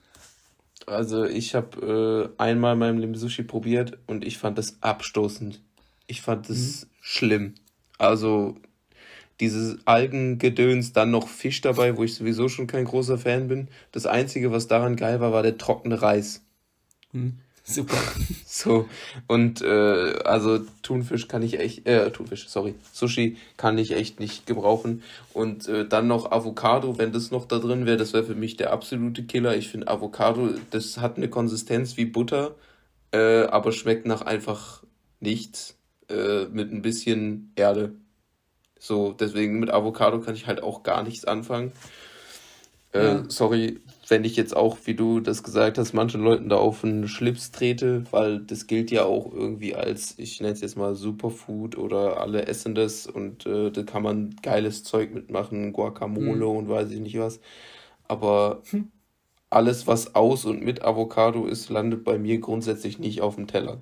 [0.87, 5.61] Also ich habe äh, einmal in meinem Leben Sushi probiert und ich fand das abstoßend.
[6.07, 6.89] Ich fand das mhm.
[7.01, 7.55] schlimm.
[7.99, 8.57] Also
[9.41, 13.69] dieses Algengedöns, dann noch Fisch dabei, wo ich sowieso schon kein großer Fan bin.
[13.93, 16.43] Das Einzige, was daran geil war, war der trockene Reis.
[17.13, 17.41] Mhm.
[17.67, 17.97] Super.
[18.45, 18.89] So,
[19.27, 24.47] und äh, also Thunfisch kann ich echt, äh, Thunfisch, sorry, Sushi kann ich echt nicht
[24.47, 25.03] gebrauchen.
[25.33, 28.59] Und äh, dann noch Avocado, wenn das noch da drin wäre, das wäre für mich
[28.59, 29.57] der absolute Killer.
[29.57, 32.55] Ich finde Avocado, das hat eine Konsistenz wie Butter,
[33.13, 34.83] äh, aber schmeckt nach einfach
[35.21, 35.79] nichts
[36.11, 37.95] äh, mit ein bisschen Erde.
[38.79, 41.73] So, deswegen mit Avocado kann ich halt auch gar nichts anfangen.
[42.93, 43.25] Äh, ja.
[43.29, 43.81] Sorry,
[44.11, 47.51] wenn ich jetzt auch, wie du das gesagt hast, manchen Leuten da auf den Schlips
[47.51, 52.21] trete, weil das gilt ja auch irgendwie als, ich nenne es jetzt mal Superfood oder
[52.21, 56.57] alle essen das und äh, da kann man geiles Zeug mitmachen, Guacamole mhm.
[56.57, 57.41] und weiß ich nicht was.
[58.07, 58.91] Aber hm.
[59.51, 63.81] alles, was aus und mit Avocado ist, landet bei mir grundsätzlich nicht auf dem Teller.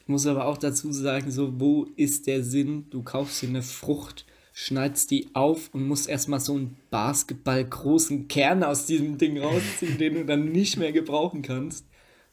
[0.00, 2.86] Ich muss aber auch dazu sagen, so, wo ist der Sinn?
[2.90, 4.26] Du kaufst dir eine Frucht
[4.60, 10.14] schneidest die auf und musst erstmal so einen Basketball-großen Kern aus diesem Ding rausziehen, den
[10.14, 11.86] du dann nicht mehr gebrauchen kannst.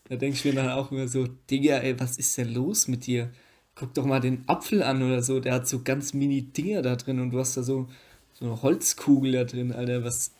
[0.10, 3.06] Da denke ich mir dann auch immer so, Digga, ey, was ist denn los mit
[3.06, 3.32] dir?
[3.76, 6.96] Guck doch mal den Apfel an oder so, der hat so ganz mini Dinger da
[6.96, 7.90] drin und du hast da so,
[8.34, 10.32] so eine Holzkugel da drin, Alter, was.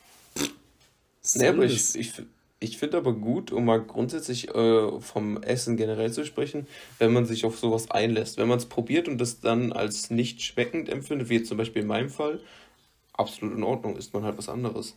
[1.22, 2.14] was nee, aber ich, ich,
[2.58, 6.66] ich finde aber gut, um mal grundsätzlich äh, vom Essen generell zu sprechen,
[6.98, 8.38] wenn man sich auf sowas einlässt.
[8.38, 11.88] Wenn man es probiert und das dann als nicht schmeckend empfindet, wie zum Beispiel in
[11.88, 12.40] meinem Fall,
[13.12, 14.96] absolut in Ordnung, isst man halt was anderes.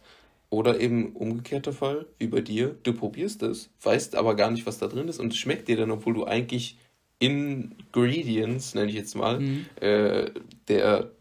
[0.50, 4.80] Oder eben umgekehrter Fall, wie bei dir, du probierst es, weißt aber gar nicht, was
[4.80, 6.78] da drin ist und es schmeckt dir dann, obwohl du eigentlich
[7.20, 9.66] Ingredients, nenne ich jetzt mal, mhm.
[9.82, 10.32] äh,
[10.70, 11.12] der,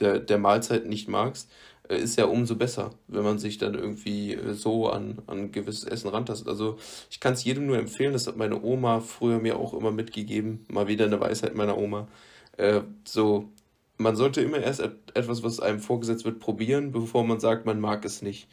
[0.00, 1.50] der, der Mahlzeit nicht magst
[1.98, 6.08] ist ja umso besser, wenn man sich dann irgendwie äh, so an, an gewisses Essen
[6.08, 6.48] rantastet.
[6.48, 6.78] Also
[7.10, 10.64] ich kann es jedem nur empfehlen, das hat meine Oma früher mir auch immer mitgegeben,
[10.68, 12.08] mal wieder eine Weisheit meiner Oma.
[12.56, 13.48] Äh, so,
[13.96, 14.80] man sollte immer erst
[15.14, 18.48] etwas, was einem vorgesetzt wird, probieren, bevor man sagt, man mag es nicht.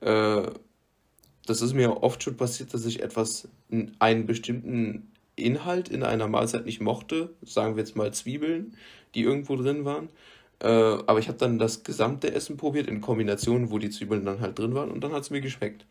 [0.00, 0.42] Äh,
[1.46, 3.48] das ist mir oft schon passiert, dass ich etwas,
[3.98, 8.76] einen bestimmten Inhalt in einer Mahlzeit nicht mochte, sagen wir jetzt mal Zwiebeln,
[9.14, 10.10] die irgendwo drin waren.
[10.62, 10.68] Äh,
[11.06, 14.58] aber ich habe dann das gesamte Essen probiert in Kombinationen, wo die Zwiebeln dann halt
[14.58, 15.86] drin waren und dann hat es mir geschmeckt.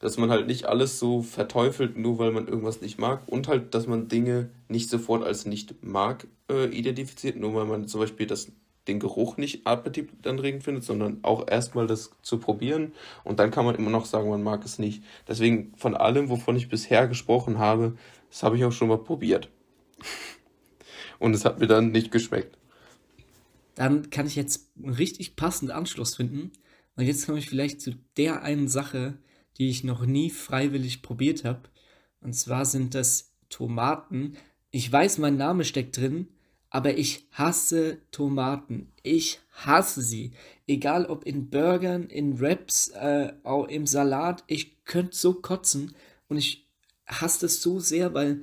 [0.00, 3.74] Dass man halt nicht alles so verteufelt, nur weil man irgendwas nicht mag und halt,
[3.74, 8.26] dass man Dinge nicht sofort als nicht mag äh, identifiziert, nur weil man zum Beispiel
[8.26, 8.50] das,
[8.88, 12.92] den Geruch nicht appetitanregend findet, sondern auch erstmal das zu probieren
[13.22, 15.04] und dann kann man immer noch sagen, man mag es nicht.
[15.28, 17.96] Deswegen von allem, wovon ich bisher gesprochen habe,
[18.30, 19.48] das habe ich auch schon mal probiert.
[21.20, 22.58] Und es hat mir dann nicht geschmeckt
[23.74, 26.52] dann kann ich jetzt einen richtig passenden Anschluss finden.
[26.96, 29.18] Und jetzt komme ich vielleicht zu der einen Sache,
[29.58, 31.62] die ich noch nie freiwillig probiert habe.
[32.20, 34.36] Und zwar sind das Tomaten.
[34.70, 36.28] Ich weiß, mein Name steckt drin,
[36.70, 38.92] aber ich hasse Tomaten.
[39.02, 40.32] Ich hasse sie.
[40.66, 44.44] Egal ob in Burgern, in Wraps, äh, auch im Salat.
[44.46, 45.94] Ich könnte so kotzen.
[46.28, 46.66] Und ich
[47.06, 48.42] hasse das so sehr, weil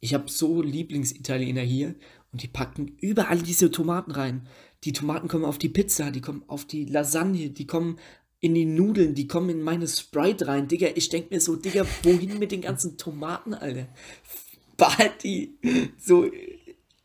[0.00, 1.94] ich habe so Lieblingsitaliener hier
[2.32, 4.46] und die packen überall diese Tomaten rein.
[4.84, 7.98] Die Tomaten kommen auf die Pizza, die kommen auf die Lasagne, die kommen
[8.40, 10.68] in die Nudeln, die kommen in meine Sprite rein.
[10.68, 13.88] Digga, ich denk mir so, Digga, wohin mit den ganzen Tomaten, Alter?
[14.76, 15.58] Behalt die.
[15.98, 16.30] So.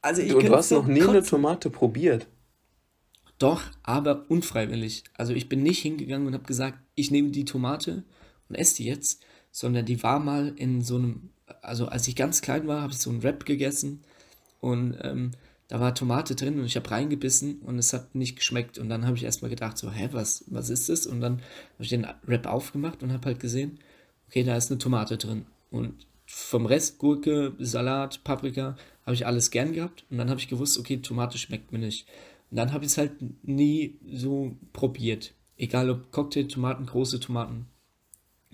[0.02, 1.16] Also ich Und du hast so noch nie kotzen.
[1.16, 2.28] eine Tomate probiert.
[3.38, 5.04] Doch, aber unfreiwillig.
[5.14, 8.06] Also ich bin nicht hingegangen und habe gesagt, ich nehme die Tomate
[8.48, 9.22] und esse die jetzt,
[9.52, 13.00] sondern die war mal in so einem, also als ich ganz klein war, habe ich
[13.00, 14.04] so einen Wrap gegessen
[14.66, 15.30] und ähm,
[15.68, 18.80] da war Tomate drin und ich habe reingebissen und es hat nicht geschmeckt.
[18.80, 21.06] Und dann habe ich erstmal gedacht, so, hä, was, was ist das?
[21.06, 23.78] Und dann habe ich den Wrap aufgemacht und habe halt gesehen,
[24.28, 25.46] okay, da ist eine Tomate drin.
[25.70, 30.04] Und vom Rest, Gurke, Salat, Paprika, habe ich alles gern gehabt.
[30.10, 32.08] Und dann habe ich gewusst, okay, Tomate schmeckt mir nicht.
[32.50, 33.12] Und dann habe ich es halt
[33.44, 35.36] nie so probiert.
[35.58, 37.68] Egal ob Cocktail-Tomaten, große Tomaten.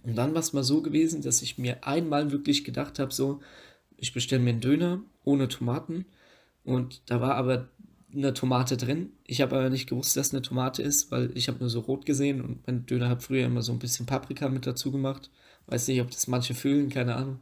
[0.03, 3.39] Und dann war es mal so gewesen, dass ich mir einmal wirklich gedacht habe, so,
[4.01, 6.05] ich bestelle mir einen Döner ohne Tomaten
[6.63, 7.69] und da war aber
[8.13, 9.11] eine Tomate drin.
[9.25, 12.05] Ich habe aber nicht gewusst, dass eine Tomate ist, weil ich habe nur so rot
[12.05, 15.29] gesehen und mein Döner hat früher immer so ein bisschen Paprika mit dazu gemacht.
[15.67, 17.39] Weiß nicht, ob das manche fühlen, keine Ahnung.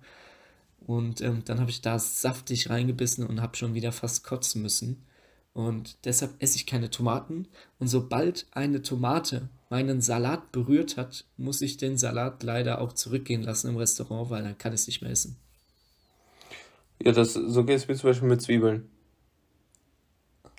[0.85, 5.03] Und ähm, dann habe ich da saftig reingebissen und habe schon wieder fast kotzen müssen.
[5.53, 7.47] Und deshalb esse ich keine Tomaten.
[7.79, 13.43] Und sobald eine Tomate meinen Salat berührt hat, muss ich den Salat leider auch zurückgehen
[13.43, 15.37] lassen im Restaurant, weil dann kann ich es nicht mehr essen.
[17.01, 18.89] Ja, das, so geht es mir zum Beispiel mit Zwiebeln.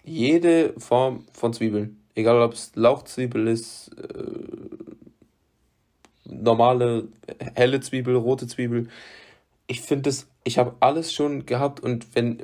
[0.05, 4.81] Jede Form von Zwiebeln, egal ob es Lauchzwiebel ist, äh,
[6.25, 7.09] normale,
[7.55, 8.89] helle Zwiebel, rote Zwiebel.
[9.67, 12.43] Ich finde das, ich habe alles schon gehabt und wenn,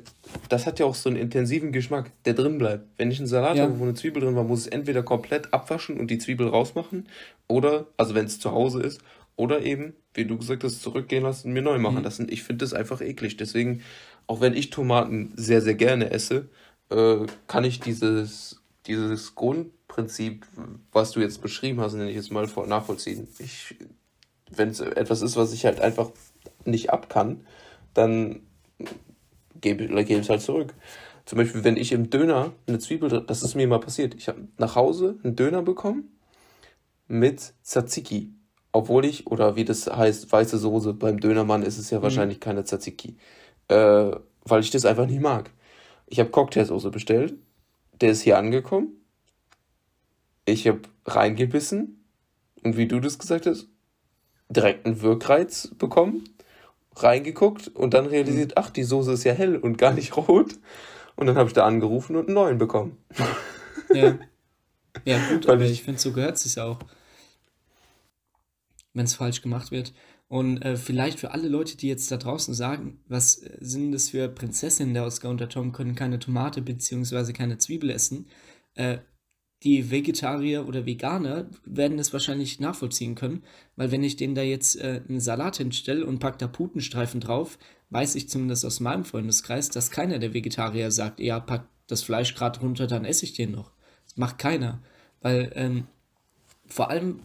[0.49, 2.85] das hat ja auch so einen intensiven Geschmack, der drin bleibt.
[2.99, 3.65] Wenn ich einen Salat ja.
[3.65, 6.49] habe, wo eine Zwiebel drin war, muss ich es entweder komplett abwaschen und die Zwiebel
[6.49, 7.09] rausmachen
[7.49, 9.01] oder, also wenn es zu Hause ist,
[9.37, 12.05] Oder eben, wie du gesagt hast, zurückgehen lassen und mir neu machen mhm.
[12.05, 12.27] lassen.
[12.31, 13.37] Ich finde das einfach eklig.
[13.37, 13.83] Deswegen,
[14.27, 16.49] auch wenn ich Tomaten sehr, sehr gerne esse,
[16.91, 20.47] äh, kann ich dieses, dieses Grundprinzip,
[20.93, 23.29] was du jetzt beschrieben hast, nenne ich jetzt mal nachvollziehen.
[23.39, 23.77] Ich,
[24.51, 26.11] wenn es etwas ist, was ich halt einfach
[26.65, 27.47] nicht ab kann,
[27.95, 28.41] dann
[29.61, 30.75] gebe, gebe ich es halt zurück.
[31.25, 34.15] Zum Beispiel, wenn ich im Döner eine Zwiebel, das ist mir mal passiert.
[34.15, 36.17] Ich habe nach Hause einen Döner bekommen
[37.09, 38.33] mit Tzatziki.
[38.77, 42.03] Obwohl ich, oder wie das heißt, weiße Soße, beim Dönermann ist es ja mhm.
[42.03, 43.17] wahrscheinlich keine Tzatziki.
[43.69, 44.11] Äh,
[44.45, 45.51] weil ich das einfach nicht mag.
[46.07, 47.37] Ich habe Cocktailsoße bestellt.
[48.03, 48.89] Der ist hier angekommen.
[50.45, 52.05] Ich habe reingebissen.
[52.65, 53.67] Und wie du das gesagt hast,
[54.51, 56.25] direkt einen Wirkreiz bekommen.
[56.97, 58.55] Reingeguckt und dann realisiert, mhm.
[58.57, 60.53] ach, die Soße ist ja hell und gar nicht rot.
[61.15, 62.99] Und dann habe ich da angerufen und einen neuen bekommen.
[63.95, 64.19] Ja.
[65.05, 66.79] Ja, gut, aber ich finde, so gehört es auch.
[68.97, 69.93] Wenn es falsch gemacht wird.
[70.29, 74.11] Und äh, vielleicht für alle Leute, die jetzt da draußen sagen, was äh, sind das
[74.11, 77.33] für Prinzessinnen der Oscar und der Tom, können keine Tomate bzw.
[77.33, 78.27] keine Zwiebel essen.
[78.75, 78.99] Äh,
[79.63, 83.43] die Vegetarier oder Veganer werden das wahrscheinlich nachvollziehen können,
[83.75, 87.59] weil wenn ich denen da jetzt äh, einen Salat hinstelle und packe da Putenstreifen drauf,
[87.91, 92.35] weiß ich zumindest aus meinem Freundeskreis, dass keiner der Vegetarier sagt, ja, pack das Fleisch
[92.35, 93.71] gerade runter, dann esse ich den noch.
[94.05, 94.83] Das macht keiner.
[95.21, 95.87] Weil ähm,
[96.67, 97.23] vor allem,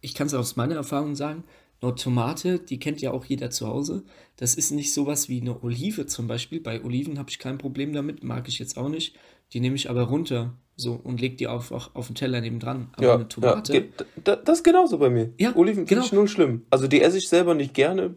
[0.00, 1.44] ich kann es aus meiner Erfahrung sagen,
[1.80, 4.04] eine Tomate, die kennt ja auch jeder zu Hause.
[4.36, 6.60] Das ist nicht sowas wie eine Olive zum Beispiel.
[6.60, 9.16] Bei Oliven habe ich kein Problem damit, mag ich jetzt auch nicht.
[9.52, 12.88] Die nehme ich aber runter so und leg die auf, auf, auf den Teller nebendran.
[12.92, 13.90] Aber ja, eine Tomate.
[14.24, 15.32] Ja, das ist genauso bei mir.
[15.38, 16.02] Ja, Oliven genau.
[16.02, 16.62] finde ich null schlimm.
[16.70, 18.14] Also die esse ich selber nicht gerne.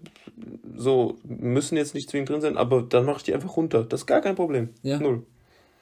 [0.75, 3.83] So müssen jetzt nicht zwingend drin sein, aber dann mache ich die einfach runter.
[3.83, 4.69] Das ist gar kein Problem.
[4.83, 4.99] Ja.
[4.99, 5.23] Null.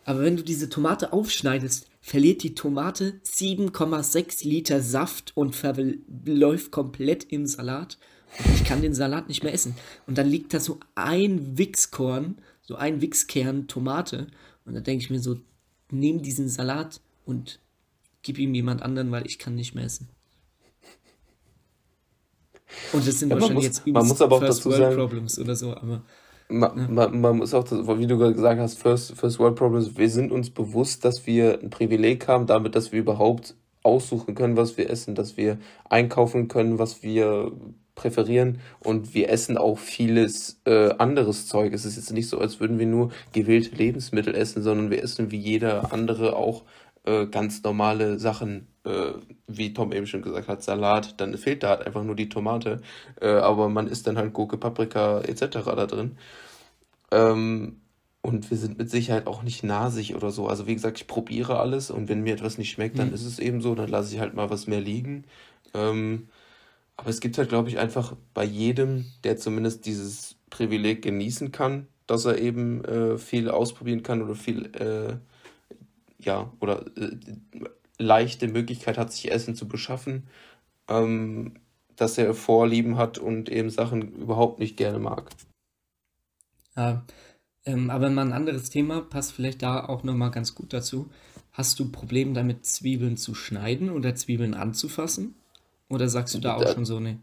[0.05, 7.23] Aber wenn du diese Tomate aufschneidest, verliert die Tomate 7,6 Liter Saft und verläuft komplett
[7.25, 7.97] im Salat.
[8.43, 9.75] Und ich kann den Salat nicht mehr essen.
[10.07, 14.27] Und dann liegt da so ein Wichskorn, so ein Wichskern Tomate.
[14.65, 15.37] Und da denke ich mir so,
[15.91, 17.59] nimm diesen Salat und
[18.23, 20.09] gib ihm jemand anderen, weil ich kann nicht mehr essen.
[22.91, 24.95] Und das sind ja, wahrscheinlich muss, jetzt man muss aber auch First dazu World sagen,
[24.95, 26.01] Problems oder so, aber
[26.53, 30.09] man, man, man, muss auch, wie du gerade gesagt hast, First, First World Problems, wir
[30.09, 34.77] sind uns bewusst, dass wir ein Privileg haben, damit, dass wir überhaupt aussuchen können, was
[34.77, 35.57] wir essen, dass wir
[35.89, 37.51] einkaufen können, was wir
[37.95, 41.73] präferieren und wir essen auch vieles äh, anderes Zeug.
[41.73, 45.31] Es ist jetzt nicht so, als würden wir nur gewählte Lebensmittel essen, sondern wir essen
[45.31, 46.63] wie jeder andere auch
[47.05, 49.13] äh, ganz normale Sachen, äh,
[49.47, 52.81] wie Tom eben schon gesagt hat, Salat, dann fehlt da halt einfach nur die Tomate,
[53.21, 55.65] äh, aber man isst dann halt Gurke, Paprika etc.
[55.65, 56.17] da drin.
[57.11, 57.81] Ähm,
[58.21, 60.47] und wir sind mit Sicherheit auch nicht nasig oder so.
[60.47, 63.15] Also wie gesagt, ich probiere alles und wenn mir etwas nicht schmeckt, dann mhm.
[63.15, 65.25] ist es eben so, dann lasse ich halt mal was mehr liegen.
[65.73, 66.29] Ähm,
[66.95, 71.87] aber es gibt halt, glaube ich, einfach bei jedem, der zumindest dieses Privileg genießen kann,
[72.07, 75.17] dass er eben äh, viel ausprobieren kann oder viel, äh,
[76.25, 77.17] ja, oder äh,
[77.97, 80.27] leichte Möglichkeit hat, sich Essen zu beschaffen,
[80.87, 81.53] ähm,
[81.95, 85.29] dass er Vorlieben hat und eben Sachen überhaupt nicht gerne mag.
[86.75, 87.03] Ja,
[87.65, 91.09] ähm, aber mal ein anderes Thema passt vielleicht da auch nochmal ganz gut dazu.
[91.51, 95.35] Hast du Probleme damit, Zwiebeln zu schneiden oder Zwiebeln anzufassen?
[95.87, 97.19] Oder sagst du da auch da, schon so, nee?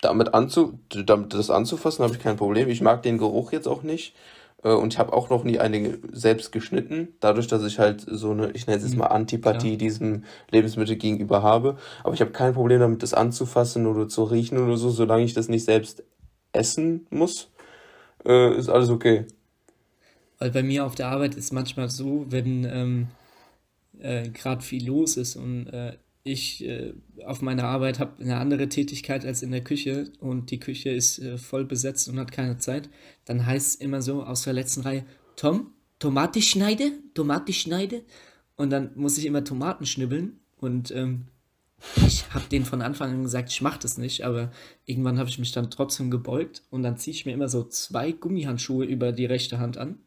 [0.00, 2.68] Damit, anzu, damit das anzufassen habe ich kein Problem.
[2.68, 4.14] Ich mag den Geruch jetzt auch nicht.
[4.62, 8.30] Äh, und ich habe auch noch nie eine selbst geschnitten, dadurch, dass ich halt so
[8.32, 9.00] eine, ich nenne es jetzt mhm.
[9.00, 9.76] mal Antipathie ja.
[9.76, 11.76] diesem Lebensmittel gegenüber habe.
[12.04, 15.34] Aber ich habe kein Problem damit, das anzufassen oder zu riechen oder so, solange ich
[15.34, 16.02] das nicht selbst
[16.52, 17.50] essen muss,
[18.24, 19.26] äh, ist alles okay.
[20.38, 23.08] Weil bei mir auf der Arbeit ist manchmal so, wenn ähm,
[24.00, 26.92] äh, gerade viel los ist und äh, ich äh,
[27.24, 31.18] auf meiner Arbeit habe eine andere Tätigkeit als in der Küche und die Küche ist
[31.18, 32.90] äh, voll besetzt und hat keine Zeit,
[33.24, 35.04] dann heißt es immer so aus der letzten Reihe,
[35.36, 38.02] Tom, Tomate schneide, Tomate schneide.
[38.56, 41.28] Und dann muss ich immer Tomaten schnibbeln und ähm,
[42.06, 44.50] ich habe denen von Anfang an gesagt, ich mache das nicht, aber
[44.84, 48.12] irgendwann habe ich mich dann trotzdem gebeugt und dann ziehe ich mir immer so zwei
[48.12, 49.98] Gummihandschuhe über die rechte Hand an.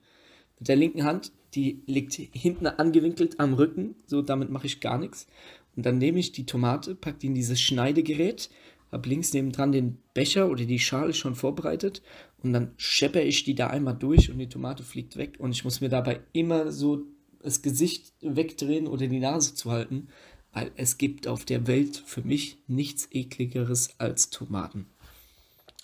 [0.59, 4.99] Mit der linken Hand, die liegt hinten angewinkelt am Rücken, so damit mache ich gar
[4.99, 5.27] nichts.
[5.75, 8.49] Und dann nehme ich die Tomate, packe die in dieses Schneidegerät,
[8.91, 12.01] habe links nebendran den Becher oder die Schale schon vorbereitet
[12.43, 15.63] und dann scheppe ich die da einmal durch und die Tomate fliegt weg und ich
[15.63, 17.01] muss mir dabei immer so
[17.41, 20.09] das Gesicht wegdrehen oder die Nase zu halten,
[20.53, 24.85] weil es gibt auf der Welt für mich nichts ekligeres als Tomaten.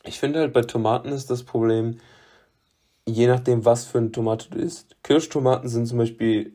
[0.06, 2.00] Ich finde halt bei Tomaten ist das Problem,
[3.06, 4.96] je nachdem, was für eine Tomate du isst.
[5.04, 6.54] Kirschtomaten sind zum Beispiel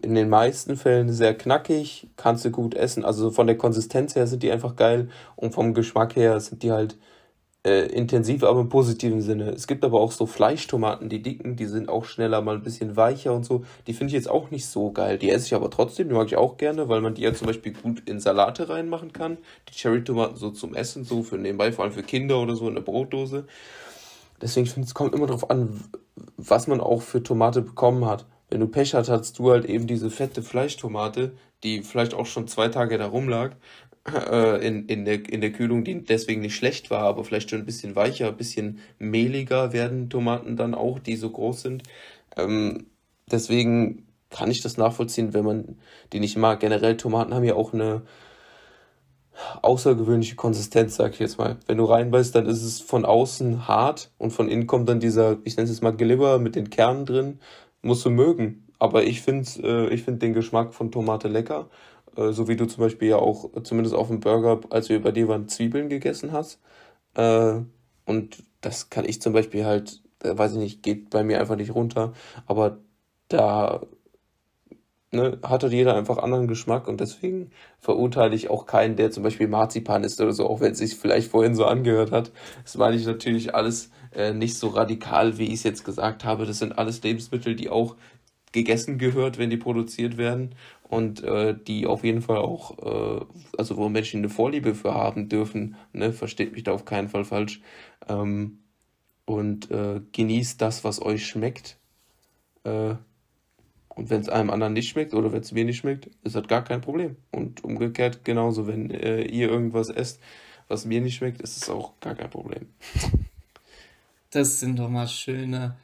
[0.00, 3.04] in den meisten Fällen sehr knackig, kannst du gut essen.
[3.04, 6.72] Also von der Konsistenz her sind die einfach geil und vom Geschmack her sind die
[6.72, 6.96] halt
[7.64, 9.50] äh, intensiv, aber im positiven Sinne.
[9.50, 12.96] Es gibt aber auch so Fleischtomaten, die dicken, die sind auch schneller, mal ein bisschen
[12.96, 13.64] weicher und so.
[13.86, 15.18] Die finde ich jetzt auch nicht so geil.
[15.18, 17.46] Die esse ich aber trotzdem, die mag ich auch gerne, weil man die ja zum
[17.46, 19.38] Beispiel gut in Salate reinmachen kann.
[19.68, 22.74] Die Cherry-Tomaten so zum Essen, so für nebenbei, vor allem für Kinder oder so in
[22.74, 23.46] der Brotdose.
[24.40, 25.84] Deswegen finde ich, es kommt immer darauf an,
[26.36, 28.26] was man auch für Tomate bekommen hat.
[28.52, 31.32] Wenn du Pech hast, hast du halt eben diese fette Fleischtomate,
[31.62, 33.52] die vielleicht auch schon zwei Tage da rumlag
[34.14, 37.60] äh, in, in, der, in der Kühlung, die deswegen nicht schlecht war, aber vielleicht schon
[37.60, 41.84] ein bisschen weicher, ein bisschen mehliger werden Tomaten dann auch, die so groß sind.
[42.36, 42.88] Ähm,
[43.30, 45.78] deswegen kann ich das nachvollziehen, wenn man
[46.12, 46.60] die nicht mag.
[46.60, 48.02] Generell Tomaten haben ja auch eine
[49.62, 51.56] außergewöhnliche Konsistenz, sag ich jetzt mal.
[51.66, 55.38] Wenn du reinbeißt, dann ist es von außen hart und von innen kommt dann dieser,
[55.44, 57.40] ich nenne es jetzt mal Glibber mit den Kernen drin.
[57.82, 58.68] Musst du mögen.
[58.78, 61.68] Aber ich finde äh, find den Geschmack von Tomate lecker.
[62.16, 65.12] Äh, so wie du zum Beispiel ja auch, zumindest auf dem Burger, als wir bei
[65.12, 66.60] dir waren, Zwiebeln gegessen hast.
[67.14, 67.60] Äh,
[68.06, 71.56] und das kann ich zum Beispiel halt, äh, weiß ich nicht, geht bei mir einfach
[71.56, 72.12] nicht runter.
[72.46, 72.78] Aber
[73.28, 73.82] da
[75.12, 79.22] ne, hat halt jeder einfach anderen Geschmack und deswegen verurteile ich auch keinen, der zum
[79.22, 82.32] Beispiel Marzipan isst oder so, auch wenn es sich vielleicht vorhin so angehört hat.
[82.64, 86.46] Das meine ich natürlich alles äh, nicht so radikal, wie ich es jetzt gesagt habe.
[86.46, 87.96] Das sind alles Lebensmittel, die auch
[88.52, 93.24] gegessen gehört, wenn die produziert werden und äh, die auf jeden Fall auch, äh,
[93.56, 97.24] also wo Menschen eine Vorliebe für haben dürfen, ne, versteht mich da auf keinen Fall
[97.24, 97.62] falsch.
[98.08, 98.58] Ähm,
[99.24, 101.78] und äh, genießt das, was euch schmeckt.
[102.64, 102.96] Äh,
[103.88, 106.46] und wenn es einem anderen nicht schmeckt oder wenn es mir nicht schmeckt, ist das
[106.46, 107.16] gar kein Problem.
[107.30, 110.20] Und umgekehrt genauso, wenn äh, ihr irgendwas esst,
[110.68, 112.68] was mir nicht schmeckt, ist es auch gar kein Problem.
[114.32, 115.76] Das sind doch mal schöne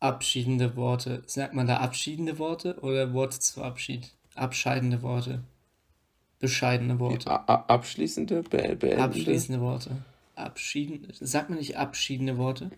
[0.00, 1.22] abschiedende Worte.
[1.26, 4.12] Sagt man da abschiedende Worte oder Worte zu Abschied?
[4.34, 5.44] Abscheidende Worte.
[6.40, 7.30] Bescheidene Worte.
[7.48, 8.98] abschließende, be beendende.
[8.98, 9.90] Abschließende Worte.
[10.34, 11.06] Abschieden.
[11.12, 12.70] Sagt man nicht abschiedende Worte?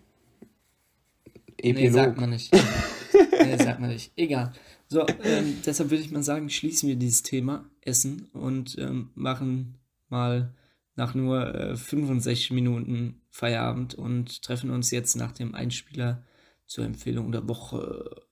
[1.57, 1.83] Epilog.
[1.83, 2.55] Nee, sagt man nicht.
[3.45, 4.13] nee, sagt man nicht.
[4.15, 4.53] Egal.
[4.89, 9.79] So, ähm, deshalb würde ich mal sagen, schließen wir dieses Thema Essen und ähm, machen
[10.09, 10.55] mal
[10.99, 16.25] nach nur äh, 65 Minuten Feierabend und treffen uns jetzt nach dem Einspieler
[16.67, 18.27] zur Empfehlung der Woche.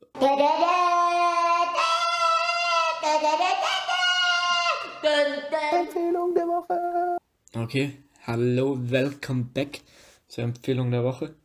[5.73, 7.17] Empfehlung der Woche.
[7.55, 9.83] Okay, hallo, welcome back
[10.27, 11.37] zur Empfehlung der Woche.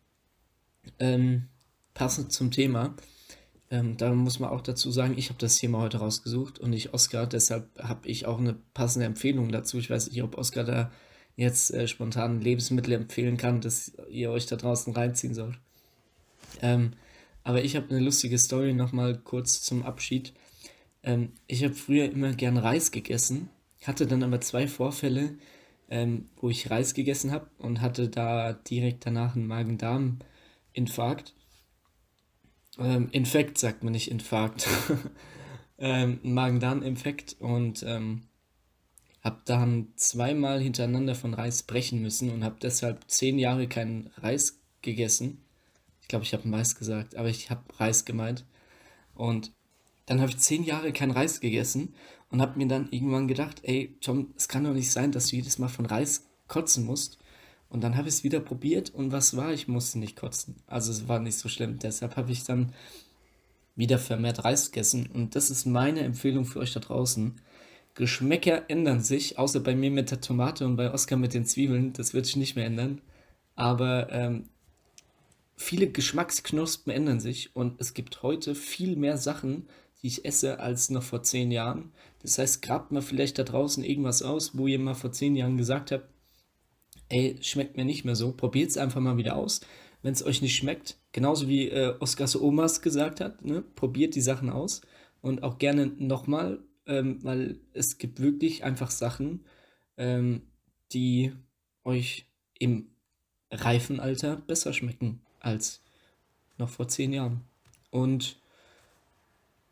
[0.97, 1.49] Ähm,
[1.93, 2.95] passend zum Thema,
[3.69, 6.93] ähm, da muss man auch dazu sagen, ich habe das Thema heute rausgesucht und nicht
[6.95, 9.77] Oscar, deshalb habe ich auch eine passende Empfehlung dazu.
[9.77, 10.91] Ich weiß nicht, ob Oscar da
[11.35, 15.59] jetzt äh, spontan Lebensmittel empfehlen kann, dass ihr euch da draußen reinziehen sollt.
[16.61, 16.91] Ähm,
[17.43, 20.33] aber ich habe eine lustige Story nochmal kurz zum Abschied.
[21.03, 23.49] Ähm, ich habe früher immer gern Reis gegessen,
[23.83, 25.35] hatte dann aber zwei Vorfälle,
[25.89, 31.33] ähm, wo ich Reis gegessen habe und hatte da direkt danach einen Magen-Darm-Infarkt.
[32.77, 34.67] Ähm, Infekt sagt man nicht Infarkt.
[35.79, 38.23] ähm, Magen-Darm-Infekt und ähm,
[39.21, 44.59] habe dann zweimal hintereinander von Reis brechen müssen und habe deshalb zehn Jahre keinen Reis
[44.81, 45.43] gegessen.
[46.01, 48.45] Ich glaube, ich habe Mais gesagt, aber ich habe Reis gemeint.
[49.13, 49.51] Und
[50.07, 51.93] dann habe ich zehn Jahre kein Reis gegessen
[52.29, 55.35] und habe mir dann irgendwann gedacht, ey, Tom, es kann doch nicht sein, dass du
[55.35, 57.19] jedes Mal von Reis kotzen musst.
[57.69, 59.53] Und dann habe ich es wieder probiert und was war?
[59.53, 60.57] Ich musste nicht kotzen.
[60.67, 61.79] Also es war nicht so schlimm.
[61.79, 62.73] Deshalb habe ich dann
[63.75, 65.07] wieder vermehrt Reis gegessen.
[65.07, 67.39] Und das ist meine Empfehlung für euch da draußen.
[67.95, 71.93] Geschmäcker ändern sich, außer bei mir mit der Tomate und bei Oskar mit den Zwiebeln.
[71.93, 73.01] Das wird sich nicht mehr ändern.
[73.55, 74.49] Aber ähm,
[75.55, 79.67] viele Geschmacksknospen ändern sich und es gibt heute viel mehr Sachen,
[80.01, 81.91] die ich esse, als noch vor zehn Jahren.
[82.21, 85.57] Das heißt, grabt mal vielleicht da draußen irgendwas aus, wo ihr mal vor zehn Jahren
[85.57, 86.05] gesagt habt,
[87.09, 89.61] ey, schmeckt mir nicht mehr so, probiert es einfach mal wieder aus.
[90.01, 94.21] Wenn es euch nicht schmeckt, genauso wie äh, Oskars Omas gesagt hat, ne, probiert die
[94.21, 94.81] Sachen aus
[95.21, 96.59] und auch gerne nochmal,
[96.91, 99.45] ähm, weil es gibt wirklich einfach Sachen,
[99.97, 100.41] ähm,
[100.91, 101.31] die
[101.85, 102.25] euch
[102.59, 102.87] im
[103.49, 105.81] reifen Alter besser schmecken als
[106.57, 107.41] noch vor zehn Jahren.
[107.91, 108.37] Und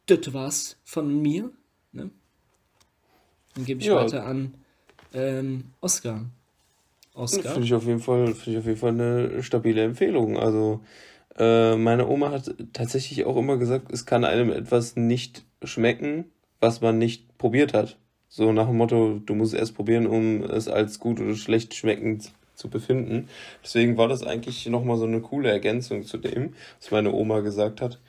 [0.06, 1.52] das war's von mir.
[1.92, 2.10] Ne?
[3.54, 3.96] Dann gebe ich ja.
[3.96, 4.54] weiter an
[5.14, 6.26] ähm, Oscar.
[7.14, 7.52] Oscar.
[7.52, 10.38] Finde ich auf jeden Fall, finde ich auf jeden Fall eine stabile Empfehlung.
[10.38, 10.82] Also
[11.38, 16.82] äh, meine Oma hat tatsächlich auch immer gesagt, es kann einem etwas nicht schmecken, was
[16.82, 17.98] man nicht probiert hat.
[18.28, 21.74] So nach dem Motto, du musst es erst probieren, um es als gut oder schlecht
[21.74, 23.28] schmeckend zu befinden.
[23.64, 27.82] Deswegen war das eigentlich nochmal so eine coole Ergänzung zu dem, was meine Oma gesagt
[27.82, 28.00] hat.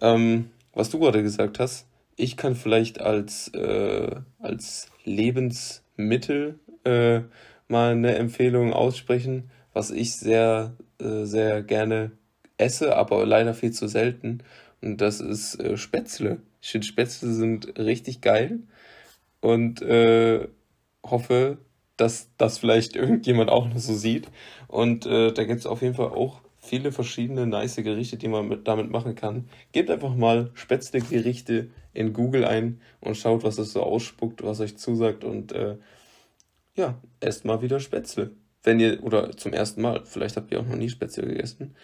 [0.00, 1.86] Ähm, was du gerade gesagt hast,
[2.16, 7.20] ich kann vielleicht als, äh, als Lebensmittel äh,
[7.68, 12.12] mal eine Empfehlung aussprechen, was ich sehr, äh, sehr gerne
[12.58, 14.42] esse, aber leider viel zu selten.
[14.82, 16.40] Und das ist äh, Spätzle.
[16.62, 18.60] Ich finde Spätzle sind richtig geil
[19.40, 20.48] und äh,
[21.04, 21.58] hoffe,
[21.96, 24.28] dass das vielleicht irgendjemand auch noch so sieht.
[24.68, 28.48] Und äh, da gibt es auf jeden Fall auch viele verschiedene nice Gerichte, die man
[28.48, 29.48] mit, damit machen kann.
[29.72, 34.76] Gebt einfach mal Spätzle-Gerichte in Google ein und schaut, was es so ausspuckt, was euch
[34.76, 35.76] zusagt und äh,
[36.76, 38.32] ja, esst mal wieder Spätzle.
[38.62, 41.74] Wenn ihr, oder zum ersten Mal, vielleicht habt ihr auch noch nie Spätzle gegessen.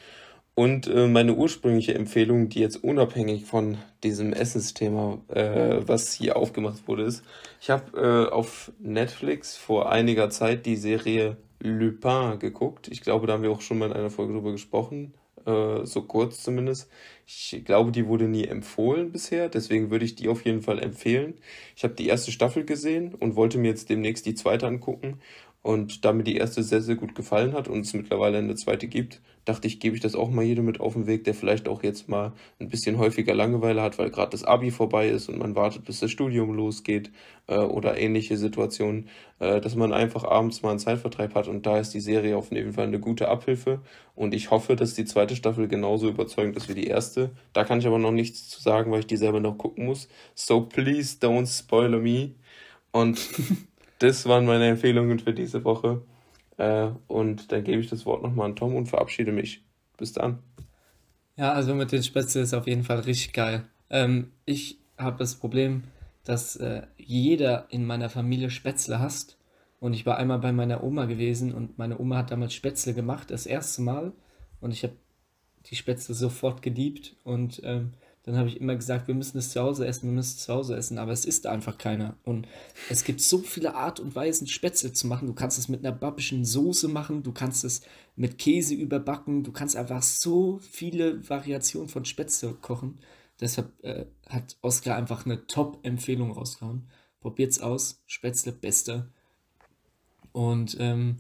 [0.59, 6.89] Und äh, meine ursprüngliche Empfehlung, die jetzt unabhängig von diesem Essensthema, äh, was hier aufgemacht
[6.89, 7.23] wurde, ist,
[7.61, 12.89] ich habe äh, auf Netflix vor einiger Zeit die Serie Lupin geguckt.
[12.89, 15.13] Ich glaube, da haben wir auch schon mal in einer Folge drüber gesprochen,
[15.45, 16.89] äh, so kurz zumindest.
[17.29, 21.35] Ich glaube, die wurde nie empfohlen bisher, deswegen würde ich die auf jeden Fall empfehlen.
[21.75, 25.21] Ich habe die erste Staffel gesehen und wollte mir jetzt demnächst die zweite angucken.
[25.63, 28.87] Und da mir die erste sehr, sehr gut gefallen hat und es mittlerweile eine zweite
[28.87, 31.67] gibt, dachte ich, gebe ich das auch mal jedem mit auf den Weg, der vielleicht
[31.69, 35.39] auch jetzt mal ein bisschen häufiger Langeweile hat, weil gerade das Abi vorbei ist und
[35.39, 37.11] man wartet, bis das Studium losgeht
[37.49, 39.09] äh, oder ähnliche Situationen,
[39.41, 42.53] äh, dass man einfach abends mal einen Zeitvertreib hat und da ist die Serie auf
[42.53, 43.81] jeden Fall eine gute Abhilfe
[44.15, 47.16] und ich hoffe, dass die zweite Staffel genauso überzeugend ist wie die erste.
[47.53, 50.09] Da kann ich aber noch nichts zu sagen, weil ich die selber noch gucken muss.
[50.35, 52.33] So please don't spoil me.
[52.93, 53.19] Und
[53.99, 56.03] das waren meine Empfehlungen für diese Woche.
[56.57, 59.63] Äh, und dann gebe ich das Wort nochmal an Tom und verabschiede mich.
[59.97, 60.39] Bis dann.
[61.37, 63.65] Ja, also mit den Spätzle ist auf jeden Fall richtig geil.
[63.91, 65.85] Ähm, ich habe das Problem,
[66.25, 69.37] dass äh, jeder in meiner Familie Spätzle hasst.
[69.79, 73.31] Und ich war einmal bei meiner Oma gewesen und meine Oma hat damals Spätzle gemacht,
[73.31, 74.13] das erste Mal.
[74.61, 74.95] Und ich habe
[75.67, 77.17] die Spätzle sofort geliebt.
[77.25, 77.93] Und ähm,
[78.27, 80.53] dann habe ich immer gesagt, wir müssen es zu Hause essen, wir müssen es zu
[80.53, 82.17] Hause essen, aber es ist einfach keiner.
[82.25, 82.49] Und
[82.91, 85.29] es gibt so viele Art und Weisen, Spätzle zu machen.
[85.29, 87.83] Du kannst es mit einer babischen Soße machen, du kannst es
[88.17, 92.99] mit Käse überbacken, du kannst einfach so viele Variationen von Spätzle kochen.
[93.41, 96.89] Deshalb äh, hat Oskar einfach eine Top-Empfehlung rausgehauen.
[97.21, 99.13] Probiert's aus, Spätzle beste.
[100.33, 101.19] Und ähm,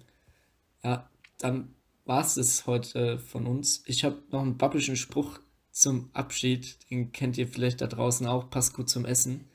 [0.83, 1.76] ja, dann
[2.07, 3.83] war es das heute von uns.
[3.87, 5.41] Ich habe noch einen babischen Spruch
[5.73, 9.51] zum Abschied, den kennt ihr vielleicht da draußen auch, passt gut zum Essen.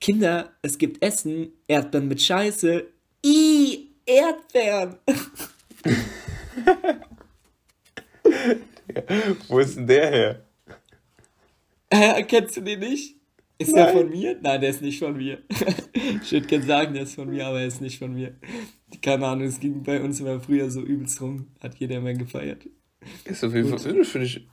[0.00, 2.86] Kinder, es gibt Essen, Erdbeeren mit Scheiße.
[3.26, 4.96] I, Erdbeeren.
[9.48, 10.44] Wo ist denn der her?
[11.90, 13.17] Äh, kennst du den nicht?
[13.58, 13.86] Ist Nein.
[13.86, 14.38] der von mir?
[14.40, 15.38] Nein, der ist nicht von mir.
[16.22, 18.36] ich würde gerne sagen, der ist von mir, aber er ist nicht von mir.
[19.02, 21.48] Keine Ahnung, es ging bei uns immer früher so übelst rum.
[21.60, 22.68] Hat jeder immer gefeiert.
[23.24, 24.46] Ist auf jeden Fall, finde ich.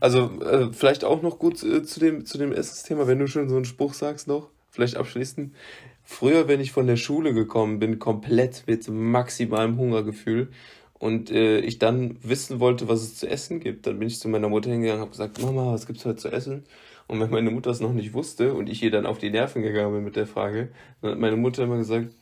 [0.00, 3.48] Also, äh, vielleicht auch noch gut äh, zu dem, zu dem Essensthema, wenn du schon
[3.48, 5.54] so einen Spruch sagst noch, vielleicht abschließend.
[6.02, 10.50] Früher, wenn ich von der Schule gekommen bin, komplett mit maximalem Hungergefühl
[10.98, 14.28] und äh, ich dann wissen wollte, was es zu essen gibt, dann bin ich zu
[14.28, 16.64] meiner Mutter hingegangen und habe gesagt, Mama, was gibt's heute zu essen?
[17.06, 19.62] Und wenn meine Mutter es noch nicht wusste und ich ihr dann auf die Nerven
[19.62, 20.70] gegangen bin mit der Frage,
[21.02, 22.14] dann hat meine Mutter immer gesagt,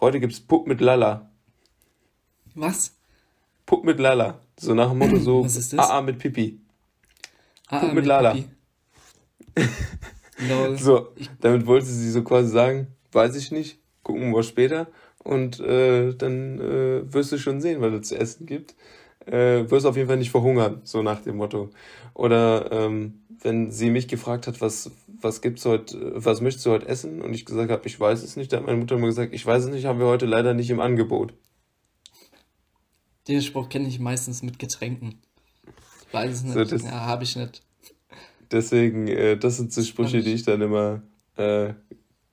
[0.00, 1.30] heute gibt's Pupp mit Lala.
[2.54, 2.96] Was?
[3.66, 4.40] Puck mit Lala.
[4.58, 5.90] So nach dem Motto so Was ist das?
[5.90, 6.60] AA mit Pipi.
[7.68, 8.36] AA Puck mit, mit Lala.
[10.76, 11.08] so,
[11.40, 14.86] damit wollte sie so quasi sagen, weiß ich nicht, gucken wir später
[15.28, 18.74] und äh, dann äh, wirst du schon sehen, was es zu essen gibt.
[19.26, 21.68] Äh, wirst auf jeden Fall nicht verhungern, so nach dem Motto.
[22.14, 26.88] Oder ähm, wenn sie mich gefragt hat, was, was gibt's heute, was möchtest du heute
[26.88, 27.20] essen?
[27.20, 29.44] Und ich gesagt habe, ich weiß es nicht, dann hat meine Mutter immer gesagt, ich
[29.44, 31.34] weiß es nicht, haben wir heute leider nicht im Angebot.
[33.28, 35.20] Den Spruch kenne ich meistens mit Getränken.
[36.06, 36.80] Ich weiß es nicht.
[36.80, 37.62] So, ja, habe ich nicht.
[38.50, 41.02] Deswegen, äh, das sind so Sprüche, die ich dann immer
[41.36, 41.74] äh,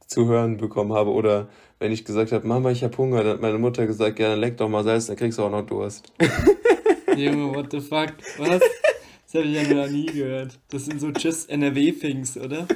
[0.07, 1.11] zu hören bekommen habe.
[1.11, 1.49] Oder
[1.79, 4.39] wenn ich gesagt habe, Mama, ich habe Hunger, dann hat meine Mutter gesagt, ja, dann
[4.39, 6.13] leck doch mal Salz, dann kriegst du auch noch Durst.
[7.15, 8.13] Junge, what the fuck?
[8.37, 8.59] Was?
[8.59, 10.59] Das habe ich ja noch nie gehört.
[10.69, 12.67] Das sind so Tschüss NRW-Things, oder?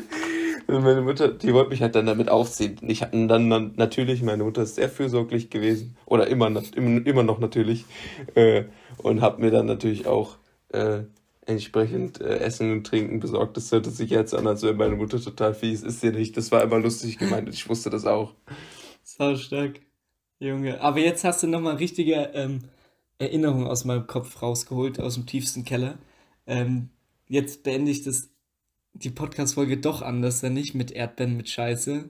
[0.77, 2.77] meine Mutter, die wollte mich halt dann damit aufziehen.
[2.81, 7.39] Ich hatte dann, dann natürlich, meine Mutter ist sehr fürsorglich gewesen oder immer, immer, noch
[7.39, 7.85] natürlich
[8.35, 8.65] äh,
[8.97, 10.37] und hat mir dann natürlich auch
[10.69, 11.03] äh,
[11.49, 13.57] entsprechend äh, Essen und Trinken besorgt.
[13.57, 15.83] Das hört sich jetzt an, als wäre meine Mutter total fies.
[15.83, 16.37] Ist sie nicht.
[16.37, 18.35] Das war immer lustig gemeint und ich wusste das auch.
[19.03, 19.81] Sau stark,
[20.39, 20.79] Junge.
[20.81, 22.59] Aber jetzt hast du nochmal richtige ähm,
[23.17, 25.97] Erinnerungen aus meinem Kopf rausgeholt, aus dem tiefsten Keller.
[26.47, 26.89] Ähm,
[27.27, 28.29] jetzt beende ich das
[28.93, 32.09] die Podcast-Folge doch anders, dann nicht mit Erdbeeren mit Scheiße,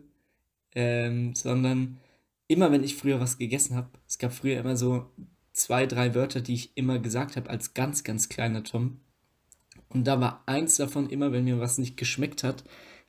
[0.75, 1.99] ähm, sondern
[2.47, 5.05] immer, wenn ich früher was gegessen habe, es gab früher immer so
[5.53, 9.01] zwei, drei Wörter, die ich immer gesagt habe als ganz, ganz kleiner Tom.
[9.89, 12.63] Und da war eins davon immer, wenn mir was nicht geschmeckt hat,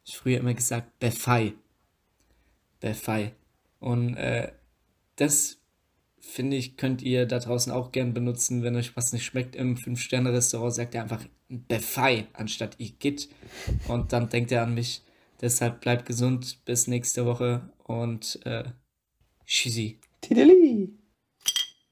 [0.05, 1.55] ich früher immer gesagt, Befei.
[2.81, 3.35] Befei.
[3.79, 4.53] Und äh,
[5.17, 5.59] das
[6.19, 9.77] finde ich, könnt ihr da draußen auch gern benutzen, wenn euch was nicht schmeckt im
[9.77, 13.29] 5-Sterne-Restaurant, sagt ihr einfach Befei anstatt Igitt.
[13.89, 15.03] Und dann denkt er an mich.
[15.41, 18.65] Deshalb bleibt gesund, bis nächste Woche und äh,
[19.47, 19.99] tschüssi.
[20.21, 21.00] Tideli.